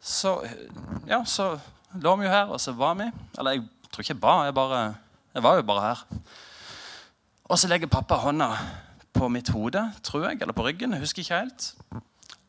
Så 0.00 0.32
ja, 1.08 1.20
så 1.28 1.52
lå 2.00 2.14
vi 2.16 2.24
jo 2.24 2.32
her, 2.32 2.48
og 2.48 2.60
så 2.62 2.72
var 2.72 2.96
vi. 2.96 3.10
Eller 3.38 3.58
jeg 3.58 3.66
tror 3.90 4.04
ikke 4.04 4.14
jeg 4.14 4.22
ba, 4.22 4.36
jeg, 4.48 4.56
bare, 4.56 4.84
jeg 5.34 5.44
var 5.44 5.58
jo 5.58 5.66
bare 5.68 5.88
her. 5.88 6.04
Og 7.50 7.58
så 7.60 7.68
legger 7.68 7.90
pappa 7.90 8.16
hånda 8.22 8.48
på 9.12 9.28
mitt 9.28 9.50
hode, 9.52 9.82
tror 10.06 10.28
jeg, 10.28 10.40
eller 10.40 10.56
på 10.56 10.64
ryggen. 10.64 10.94
jeg 10.94 11.04
husker 11.04 11.22
ikke 11.22 11.42
helt. 11.42 11.74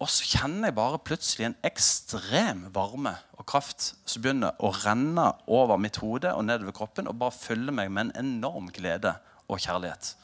Og 0.01 0.09
så 0.09 0.25
kjenner 0.25 0.71
jeg 0.71 0.77
bare 0.79 1.01
plutselig 1.05 1.45
en 1.45 1.57
ekstrem 1.67 2.63
varme 2.73 3.13
og 3.37 3.45
kraft 3.49 3.91
som 4.09 4.23
begynner 4.23 4.57
å 4.57 4.71
renne 4.81 5.27
over 5.45 5.77
mitt 5.77 5.99
hode 6.01 6.31
og 6.33 6.47
nedover 6.47 6.73
kroppen 6.73 7.09
og 7.09 7.19
bare 7.21 7.35
fyller 7.35 7.75
meg 7.75 7.91
med 7.93 8.09
en 8.09 8.23
enorm 8.23 8.71
glede 8.73 9.13
og 9.45 9.61
kjærlighet. 9.61 10.15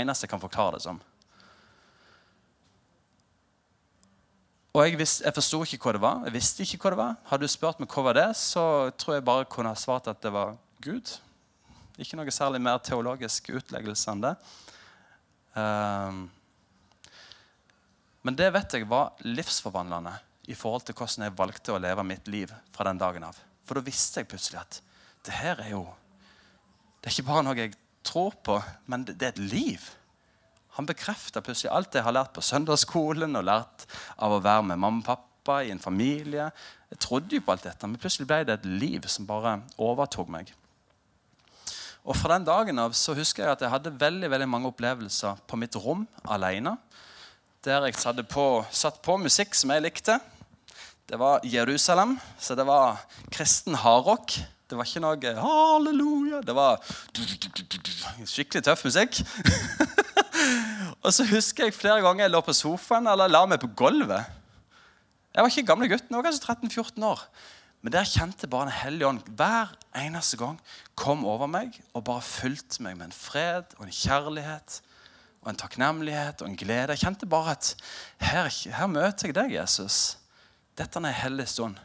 Eneste 0.00 0.24
jeg 0.24 0.32
kan 0.32 0.40
forklare 0.40 0.78
det 0.78 0.86
som. 0.86 1.02
Og 4.70 4.86
jeg, 4.86 4.96
visste, 5.00 5.24
jeg 5.26 5.34
forsto 5.34 5.60
ikke 5.66 5.82
hva 5.82 5.96
det 5.96 6.02
var. 6.04 6.24
Jeg 6.28 6.36
visste 6.38 6.64
ikke 6.64 6.80
hva 6.84 6.94
det 6.94 7.00
var. 7.02 7.14
Hadde 7.28 7.44
du 7.44 7.52
spurt 7.52 7.80
meg 7.82 7.90
hva 7.92 8.06
var 8.06 8.16
det 8.16 8.28
så 8.38 8.64
tror 8.96 9.18
jeg 9.18 9.26
bare 9.26 9.48
kunne 9.50 9.74
ha 9.74 9.78
svart 9.78 10.08
at 10.08 10.22
det 10.22 10.32
var 10.32 10.54
Gud. 10.80 11.12
Ikke 12.00 12.16
noe 12.16 12.32
særlig 12.32 12.62
mer 12.64 12.80
teologisk 12.80 13.50
utleggelse 13.52 14.14
enn 14.14 14.22
det. 14.24 14.36
Um, 15.52 16.28
men 18.26 18.36
det 18.36 18.50
vet 18.52 18.76
jeg 18.76 18.88
var 18.88 19.14
livsforvandlende 19.24 20.12
i 20.50 20.56
forhold 20.58 20.84
til 20.86 20.96
hvordan 20.98 21.26
jeg 21.26 21.36
valgte 21.38 21.74
å 21.74 21.80
leve 21.80 22.04
mitt 22.06 22.28
liv 22.28 22.52
fra 22.74 22.88
den 22.88 23.00
dagen 23.00 23.24
av. 23.24 23.38
For 23.64 23.78
da 23.78 23.86
visste 23.86 24.20
jeg 24.20 24.28
plutselig 24.30 24.60
at 24.60 24.80
det 25.26 25.36
her 25.36 25.60
er 25.62 25.74
jo 25.74 25.86
Det 27.00 27.08
er 27.08 27.14
ikke 27.14 27.30
bare 27.30 27.44
noe 27.46 27.56
jeg 27.56 27.72
tror 28.04 28.34
på, 28.44 28.58
men 28.92 29.06
det, 29.08 29.14
det 29.16 29.28
er 29.28 29.32
et 29.32 29.52
liv. 29.52 29.84
Han 30.76 30.88
bekrefter 30.88 31.40
plutselig 31.44 31.70
alt 31.72 31.96
jeg 31.96 32.04
har 32.04 32.12
lært 32.12 32.34
på 32.36 32.44
søndagsskolen 32.44 33.38
og 33.40 33.46
lært 33.48 33.86
av 34.20 34.36
å 34.36 34.42
være 34.44 34.66
med 34.68 34.82
mamma 34.82 35.00
og 35.00 35.06
pappa 35.08 35.62
i 35.64 35.72
en 35.72 35.80
familie. 35.80 36.50
Jeg 36.92 37.00
trodde 37.00 37.38
jo 37.38 37.44
på 37.46 37.54
alt 37.54 37.64
dette, 37.64 37.88
men 37.88 38.00
plutselig 38.00 38.28
ble 38.28 38.42
det 38.44 38.58
et 38.58 38.68
liv 38.68 39.08
som 39.08 39.28
bare 39.28 39.62
overtok 39.80 40.28
meg. 40.28 40.52
Og 42.04 42.16
Fra 42.16 42.36
den 42.36 42.46
dagen 42.48 42.80
av 42.80 42.92
så 42.96 43.14
husker 43.16 43.44
jeg 43.44 43.52
at 43.54 43.64
jeg 43.64 43.72
hadde 43.72 43.96
veldig, 44.00 44.30
veldig 44.32 44.48
mange 44.48 44.70
opplevelser 44.70 45.40
på 45.48 45.58
mitt 45.60 45.76
rom 45.76 46.06
alene. 46.24 46.76
Der 47.60 47.84
jeg 47.84 47.98
satt 48.00 48.16
på, 48.32 48.64
satt 48.72 49.02
på 49.04 49.18
musikk 49.20 49.52
som 49.52 49.68
jeg 49.74 49.82
likte. 49.84 50.14
Det 51.04 51.18
var 51.20 51.42
Jerusalem, 51.44 52.14
så 52.40 52.54
det 52.56 52.64
var 52.64 53.02
kristen 53.28 53.76
hardrock. 53.76 54.32
Det 54.64 54.78
var 54.78 54.88
ikke 54.88 55.02
noe 55.04 55.34
halleluja. 55.36 56.40
Det 56.40 56.54
var 56.56 56.80
skikkelig 58.24 58.64
tøff 58.64 58.86
musikk. 58.88 59.20
og 61.04 61.12
så 61.12 61.28
husker 61.28 61.68
jeg 61.68 61.76
flere 61.76 62.00
ganger 62.00 62.24
jeg 62.24 62.32
lå 62.32 62.40
på 62.48 62.56
sofaen 62.56 63.12
eller 63.12 63.28
la 63.28 63.44
meg 63.50 63.60
på 63.60 63.68
gulvet. 63.76 64.24
Jeg 65.34 65.44
var 65.44 65.52
ikke 65.52 65.68
gamle 65.68 65.92
gutten, 65.92 66.14
jeg 66.14 66.16
var 66.16 66.30
kanskje 66.30 66.56
13-14 66.72 67.08
år. 67.12 67.26
Men 67.84 67.92
der 67.92 68.08
kjente 68.08 68.48
bare 68.48 68.70
Den 68.70 68.78
hellige 68.80 69.08
ånd 69.12 69.34
hver 69.36 69.76
eneste 70.00 70.40
gang 70.40 70.56
kom 70.96 71.28
over 71.28 71.44
meg 71.44 71.76
og 71.92 72.08
bare 72.08 72.24
fulgte 72.24 72.80
meg 72.80 72.96
med 72.96 73.10
en 73.10 73.18
fred 73.20 73.76
og 73.76 73.84
en 73.84 73.98
kjærlighet 74.00 74.80
og 75.40 75.50
en 75.50 75.60
takknemlighet 75.60 76.42
og 76.42 76.48
en 76.48 76.56
glede. 76.56 76.92
Jeg 76.92 77.04
kjente 77.04 77.26
bare 77.26 77.54
at 77.56 77.74
her, 78.20 78.50
her 78.76 78.86
møter 78.86 79.30
jeg 79.30 79.36
deg, 79.36 79.54
Jesus. 79.56 80.18
Dette 80.78 81.00
er 81.00 81.08
en 81.08 81.20
hellig 81.22 81.48
stund. 81.48 81.78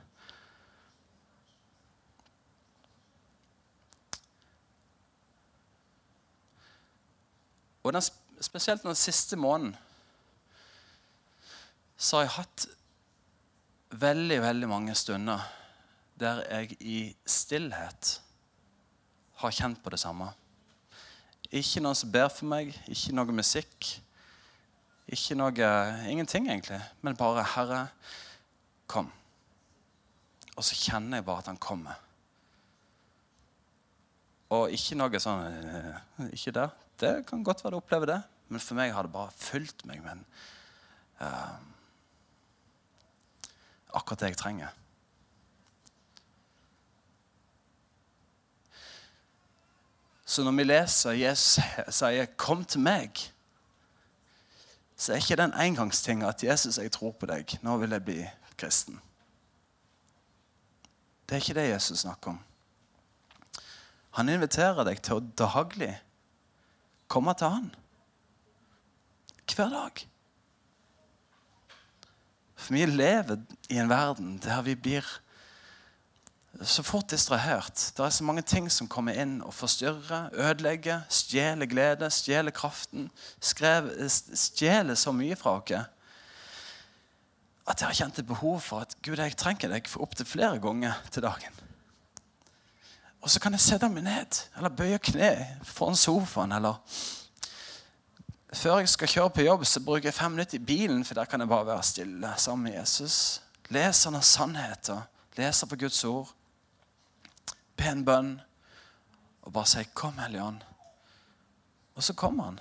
Og 7.85 7.93
den, 7.93 8.01
spesielt 8.41 8.83
den 8.83 8.97
siste 8.97 9.37
måneden 9.37 9.75
så 11.97 12.17
har 12.17 12.25
jeg 12.25 12.35
hatt 12.35 12.65
veldig, 13.95 14.41
veldig 14.41 14.67
mange 14.69 14.95
stunder 14.97 15.45
der 16.19 16.41
jeg 16.49 16.77
i 16.79 16.99
stillhet 17.27 18.21
har 19.41 19.55
kjent 19.55 19.81
på 19.83 19.91
det 19.93 19.99
samme. 19.99 20.31
Ikke 21.51 21.81
noen 21.83 21.97
som 21.97 22.11
ber 22.11 22.29
for 22.33 22.49
meg, 22.49 22.73
ikke 22.89 23.13
noe 23.13 23.35
musikk. 23.35 23.91
Ikke 25.05 25.37
noe, 25.37 25.67
Ingenting, 26.09 26.49
egentlig. 26.49 26.81
Men 27.01 27.15
bare 27.15 27.43
'Herre, 27.43 27.87
kom'. 28.87 29.11
Og 30.55 30.63
så 30.63 30.75
kjenner 30.75 31.17
jeg 31.17 31.25
bare 31.25 31.43
at 31.43 31.51
han 31.51 31.57
kommer. 31.57 31.99
Og 34.49 34.71
ikke 34.71 34.95
noe 34.95 35.19
sånn 35.19 35.45
eh, 35.51 36.31
Ikke 36.33 36.51
der. 36.51 36.69
Det 36.99 37.25
kan 37.27 37.43
godt 37.43 37.63
være 37.63 37.75
du 37.75 37.77
opplever 37.81 38.05
det, 38.05 38.21
men 38.47 38.61
for 38.63 38.77
meg 38.77 38.93
har 38.93 39.03
det 39.03 39.11
bare 39.11 39.33
fulgt 39.35 39.83
meg 39.85 39.99
med 39.99 40.21
uh, 41.19 41.57
akkurat 43.99 44.21
det 44.21 44.29
jeg 44.29 44.37
trenger. 44.39 44.84
Så 50.25 50.43
når 50.43 50.51
vi 50.51 50.63
leser 50.63 51.11
Jesus 51.11 51.59
sier 51.89 52.25
'Kom 52.25 52.65
til 52.65 52.79
meg', 52.79 53.31
så 54.97 55.13
er 55.13 55.17
ikke 55.17 55.35
den 55.35 55.53
engangstinga 55.53 56.27
at 56.27 56.43
'Jesus, 56.43 56.77
jeg 56.77 56.91
tror 56.91 57.11
på 57.11 57.25
deg. 57.25 57.59
Nå 57.61 57.77
vil 57.77 57.89
jeg 57.89 58.05
bli 58.05 58.29
kristen'. 58.61 58.99
Det 61.29 61.35
er 61.35 61.41
ikke 61.41 61.53
det 61.53 61.69
Jesus 61.69 61.99
snakker 61.99 62.31
om. 62.31 62.39
Han 64.11 64.29
inviterer 64.29 64.83
deg 64.83 65.01
til 65.01 65.13
å 65.13 65.27
daglig 65.37 66.01
komme 67.07 67.33
til 67.33 67.47
han. 67.47 67.75
Hver 69.55 69.69
dag. 69.69 70.07
For 72.55 72.73
vi 72.73 72.85
lever 72.85 73.37
i 73.69 73.77
en 73.77 73.89
verden 73.89 74.37
der 74.43 74.61
vi 74.61 74.75
blir 74.75 75.05
så 76.61 76.83
fort 76.83 77.09
distrahert. 77.11 77.91
Det 77.97 78.05
er 78.05 78.13
så 78.13 78.23
mange 78.23 78.41
ting 78.41 78.69
som 78.71 78.87
kommer 78.87 79.17
inn 79.19 79.41
og 79.43 79.53
forstyrrer, 79.53 80.29
ødelegger, 80.33 81.01
stjeler 81.09 81.67
glede, 81.67 82.09
stjeler 82.11 82.55
kraften. 82.55 83.09
Stjeler 83.41 84.95
så 84.95 85.11
mye 85.11 85.35
fra 85.35 85.57
oss 85.59 85.75
at 87.65 87.81
jeg 87.81 87.89
har 87.89 87.97
kjent 87.97 88.19
et 88.21 88.27
behov 88.29 88.59
for 88.61 88.85
at 88.85 88.93
Gud, 89.01 89.17
jeg 89.17 89.37
trenger 89.37 89.71
deg 89.73 89.87
for 89.89 90.05
opptil 90.05 90.27
flere 90.29 90.59
ganger 90.61 90.99
til 91.11 91.25
dagen. 91.25 91.61
Og 93.25 93.31
så 93.33 93.41
kan 93.41 93.55
jeg 93.57 93.63
sette 93.65 93.89
meg 93.89 94.05
ned 94.05 94.37
eller 94.57 94.69
bøye 94.69 94.99
kne 95.01 95.31
foran 95.65 95.97
sofaen. 95.97 96.53
Eller 96.53 96.77
før 98.53 98.83
jeg 98.83 98.91
skal 98.93 99.09
kjøre 99.15 99.33
på 99.33 99.47
jobb, 99.47 99.65
så 99.65 99.81
bruker 99.81 100.11
jeg 100.11 100.13
fem 100.13 100.35
minutter 100.37 100.59
i 100.59 100.65
bilen, 100.65 101.01
for 101.05 101.17
der 101.17 101.25
kan 101.25 101.41
jeg 101.41 101.49
bare 101.49 101.65
være 101.71 101.89
stille 101.89 102.33
sammen 102.37 102.69
med 102.69 102.77
Jesus. 102.77 103.41
Leser 103.73 104.11
han 104.11 104.21
av 104.21 104.29
sannheter. 104.29 105.01
leser 105.35 105.67
på 105.67 105.75
Guds 105.75 106.03
ord. 106.03 106.29
Be 107.77 107.89
en 107.91 108.05
bønn. 108.05 108.41
Og 109.45 109.53
bare 109.53 109.65
si 109.65 109.83
'Kom, 109.83 110.17
Hellige 110.17 110.43
Ånd'. 110.43 110.63
Og 111.95 112.03
så 112.03 112.13
kommer 112.13 112.43
han. 112.43 112.59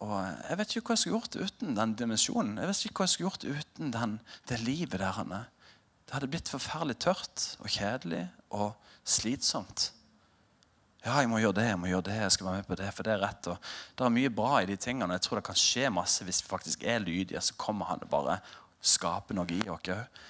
Og 0.00 0.16
Jeg 0.48 0.58
vet 0.58 0.76
ikke 0.76 0.86
hva 0.86 0.96
jeg 0.96 0.98
skulle 0.98 1.20
gjort 1.20 1.36
uten 1.36 1.76
den 1.76 1.94
dimensjonen. 1.94 2.58
Jeg 2.58 2.68
vet 2.68 2.84
ikke 2.84 3.02
hva 3.02 3.06
jeg 3.08 3.14
skulle 3.14 3.30
gjort 3.30 3.44
uten 3.44 3.90
den, 3.92 4.20
det 4.48 4.60
livet 4.60 4.98
der 4.98 5.12
han 5.12 5.32
er. 5.32 5.44
Det 6.06 6.16
hadde 6.16 6.28
blitt 6.32 6.48
forferdelig 6.48 6.98
tørt 6.98 7.56
og 7.60 7.68
kjedelig 7.70 8.24
og 8.50 8.72
slitsomt. 9.04 9.92
Ja, 11.04 11.20
jeg 11.22 11.30
må 11.32 11.38
gjøre 11.40 11.56
det, 11.56 11.66
jeg 11.70 11.78
må 11.80 11.88
gjøre 11.88 12.04
det, 12.10 12.16
jeg 12.18 12.32
skal 12.34 12.46
være 12.46 12.56
med 12.60 12.66
på 12.68 12.76
det, 12.76 12.88
for 12.92 13.06
det 13.06 13.12
er 13.14 13.22
rett. 13.22 13.46
Og 13.48 13.68
det 13.96 14.04
er 14.04 14.12
mye 14.12 14.32
bra 14.36 14.58
i 14.60 14.66
de 14.68 14.76
tingene. 14.76 15.14
Jeg 15.16 15.24
tror 15.24 15.40
det 15.40 15.46
kan 15.46 15.60
skje 15.60 15.92
masse 15.94 16.26
hvis 16.26 16.42
vi 16.42 16.50
faktisk 16.50 16.82
er 16.84 17.00
lydige. 17.00 17.40
Så 17.40 17.56
kommer 17.60 17.88
han 17.88 18.02
bare 18.10 18.40
skaper 18.80 19.36
noe 19.36 19.52
i 19.54 19.62
oss 19.68 19.88
òg. 19.92 20.20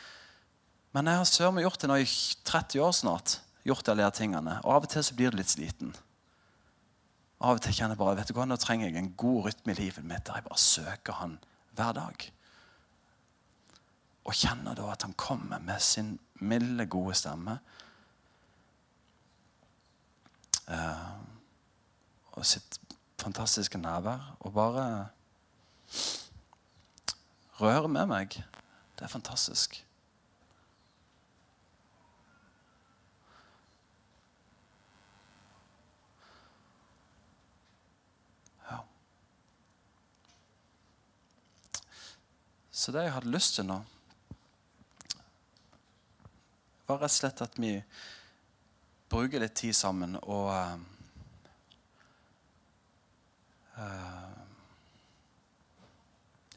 Men 0.95 1.07
jeg 1.07 1.21
har 1.21 1.29
søren 1.29 1.55
meg 1.55 1.67
gjort 1.67 1.83
det 1.83 1.91
nå 1.91 1.99
i 2.03 2.07
30 2.51 2.83
år 2.83 2.95
snart. 2.97 3.37
Gjort 3.67 3.89
alle 3.93 4.07
de 4.07 4.17
tingene. 4.17 4.57
Og 4.65 4.75
av 4.75 4.87
og 4.87 4.91
til 4.91 5.05
så 5.07 5.15
blir 5.15 5.31
det 5.31 5.43
litt 5.43 5.53
sliten. 5.53 5.93
Av 7.41 7.57
og 7.57 7.63
til 7.63 7.77
kjenner 7.77 7.95
jeg 7.95 8.03
bare 8.03 8.19
vet 8.19 8.29
du 8.29 8.35
hva, 8.37 8.47
nå 8.49 8.59
trenger 8.61 8.91
jeg 8.91 8.99
en 9.01 9.15
god 9.21 9.47
rytme 9.47 9.73
i 9.73 9.79
livet 9.79 10.05
mitt 10.05 10.27
der 10.27 10.41
jeg 10.41 10.49
bare 10.49 10.61
søker 10.61 11.19
Han 11.21 11.39
hver 11.79 11.95
dag. 11.97 12.27
Og 14.27 14.37
kjenner 14.37 14.77
da 14.77 14.91
at 14.93 15.07
han 15.07 15.15
kommer 15.17 15.63
med 15.63 15.81
sin 15.81 16.19
milde, 16.41 16.87
gode 16.91 17.15
stemme. 17.17 17.57
Uh, 20.71 21.17
og 22.37 22.47
sitt 22.47 22.79
fantastiske 23.21 23.79
nærvær. 23.79 24.35
Og 24.41 24.53
bare 24.55 24.85
rører 27.61 27.89
med 27.89 28.07
meg. 28.09 28.35
Det 28.97 29.05
er 29.05 29.13
fantastisk. 29.13 29.87
Ja. 38.71 38.81
Så 42.71 42.93
det 42.93 43.03
jeg 43.03 43.13
hadde 43.13 43.35
lyst 43.35 43.55
til 43.55 43.69
nå, 43.69 43.81
var 46.89 47.05
rett 47.05 47.13
og 47.13 47.19
slett 47.21 47.45
at 47.45 47.59
vi 47.61 47.77
bruker 49.11 49.43
litt 49.43 49.57
tid 49.59 49.75
sammen 49.77 50.17
og 50.23 50.51
uh, 50.55 50.79
uh, 53.79 54.40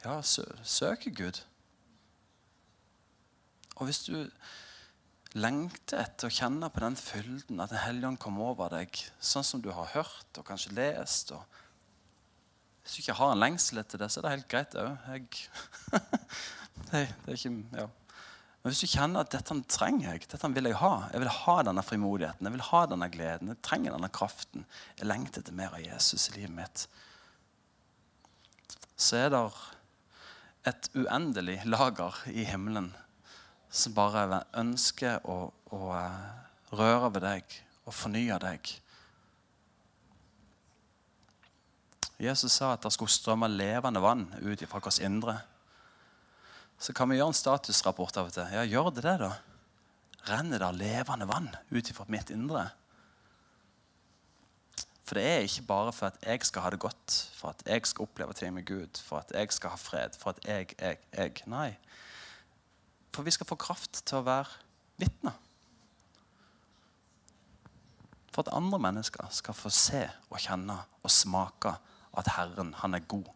Ja, 0.04 0.20
sø 0.22 0.43
søke 0.68 1.12
Gud. 1.16 1.39
Og 3.76 3.88
hvis 3.88 4.04
du 4.04 4.18
lengter 5.34 6.04
etter 6.04 6.28
å 6.28 6.34
kjenne 6.34 6.70
på 6.70 6.84
den 6.84 6.97
fylden, 6.99 7.62
at 7.64 7.72
Den 7.72 7.82
hellige 7.82 8.10
ånd 8.12 8.20
kommer 8.22 8.51
over 8.51 8.70
deg, 8.76 8.99
sånn 9.20 9.45
som 9.47 9.62
du 9.64 9.72
har 9.72 9.89
hørt 9.95 10.38
og 10.38 10.45
kanskje 10.45 10.76
lest 10.78 11.32
og 11.34 11.43
Hvis 12.84 12.97
du 12.97 12.99
ikke 12.99 13.16
har 13.16 13.32
en 13.32 13.39
lengsel 13.39 13.80
etter 13.80 13.97
det, 13.97 14.10
så 14.12 14.20
er 14.20 14.24
det 14.26 14.32
helt 14.34 14.47
greit 14.51 14.74
òg. 14.76 15.38
det, 16.91 17.06
det 17.24 17.32
er 17.32 17.38
ikke 17.38 17.80
Ja. 17.80 17.88
Men 18.64 18.72
hvis 18.72 18.82
du 18.84 18.91
kjenner 18.91 19.24
at 19.24 19.32
dette 19.32 19.56
trenger 19.72 20.14
jeg, 20.14 20.28
dette 20.32 20.49
vil 20.56 20.68
jeg 20.70 20.80
ha, 20.80 20.91
jeg 21.12 21.20
vil 21.20 21.32
ha 21.36 21.56
denne 21.68 21.84
frimodigheten, 21.84 22.47
jeg 22.47 22.56
vil 22.56 22.64
ha 22.70 22.84
denne 22.88 23.10
gleden, 23.12 23.49
jeg 23.51 23.60
trenger 23.64 23.95
denne 23.95 24.10
kraften, 24.16 24.64
jeg 24.99 25.08
lengter 25.10 25.43
etter 25.43 25.56
mer 25.56 25.76
av 25.76 25.84
Jesus 25.84 26.30
i 26.30 26.36
livet 26.38 26.56
mitt, 26.56 26.86
så 28.95 29.20
er 29.20 29.34
det 29.34 29.41
et 30.68 30.89
uendelig 30.95 31.59
lager 31.68 32.20
i 32.32 32.45
himmelen 32.47 32.91
som 33.74 33.95
bare 33.97 34.43
ønsker 34.59 35.24
å, 35.26 35.38
å 35.74 35.82
eh, 35.97 36.26
røre 36.78 37.09
ved 37.16 37.26
deg 37.26 37.55
og 37.84 37.95
fornye 37.97 38.38
deg. 38.41 38.74
Jesus 42.24 42.53
sa 42.53 42.76
at 42.76 42.86
det 42.86 42.93
skulle 42.93 43.11
strømme 43.11 43.49
levende 43.51 44.03
vann 44.03 44.30
ut 44.39 44.61
fra 44.70 44.80
vårt 44.80 45.01
indre 45.03 45.41
så 46.84 46.93
kan 46.95 47.07
vi 47.09 47.16
gjøre 47.16 47.32
en 47.32 47.38
statusrapport 47.38 48.18
av 48.20 48.30
og 48.30 48.36
til. 48.36 48.47
Ja, 48.51 48.64
gjør 48.68 48.89
det 48.91 49.05
det, 49.05 49.16
da? 49.22 49.32
Renner 50.28 50.59
det 50.59 50.72
levende 50.82 51.28
vann 51.30 51.47
ut 51.72 51.91
fra 51.95 52.05
mitt 52.11 52.32
indre? 52.34 52.66
For 55.14 55.20
det 55.20 55.30
er 55.30 55.43
ikke 55.45 55.61
bare 55.61 55.91
for 55.93 56.07
at 56.07 56.16
jeg 56.26 56.41
skal 56.41 56.61
ha 56.61 56.70
det 56.74 56.80
godt, 56.80 57.32
for 57.38 57.49
at 57.49 57.59
jeg 57.66 57.86
skal 57.86 58.01
oppleve 58.01 58.34
ting 58.34 58.53
med 58.53 58.66
Gud, 58.66 58.97
for 58.97 59.18
at 59.18 59.32
jeg 59.34 59.51
skal 59.53 59.70
ha 59.70 59.76
fred, 59.76 60.09
for 60.18 60.30
at 60.30 60.39
jeg, 60.45 60.74
jeg, 60.82 60.97
jeg. 61.14 61.34
Nei. 61.45 61.76
For 63.14 63.22
vi 63.22 63.32
skal 63.32 63.45
få 63.45 63.55
kraft 63.55 63.99
til 64.09 64.18
å 64.18 64.24
være 64.26 64.49
vitner. 64.97 65.36
For 68.32 68.41
at 68.41 68.49
andre 68.57 68.80
mennesker 68.82 69.30
skal 69.30 69.53
få 69.53 69.70
se 69.70 70.01
og 70.32 70.41
kjenne 70.41 70.80
og 71.03 71.14
smake 71.14 71.76
at 72.18 72.34
Herren, 72.34 72.74
han 72.82 72.97
er 72.97 73.05
god. 73.05 73.30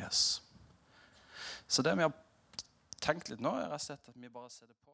Yes. 0.00 0.42
Så 1.68 1.86
det 1.86 1.94
vi 1.94 2.08
har 2.08 2.18
tenkt 2.98 3.30
litt 3.30 3.46
nå, 3.46 3.54
er 3.54 3.70
rett 3.70 3.78
og 3.78 3.86
slett 3.92 4.10
at 4.10 4.18
vi 4.18 4.26
bare 4.26 4.50
ser 4.50 4.66
det 4.66 4.74
på 4.74 4.88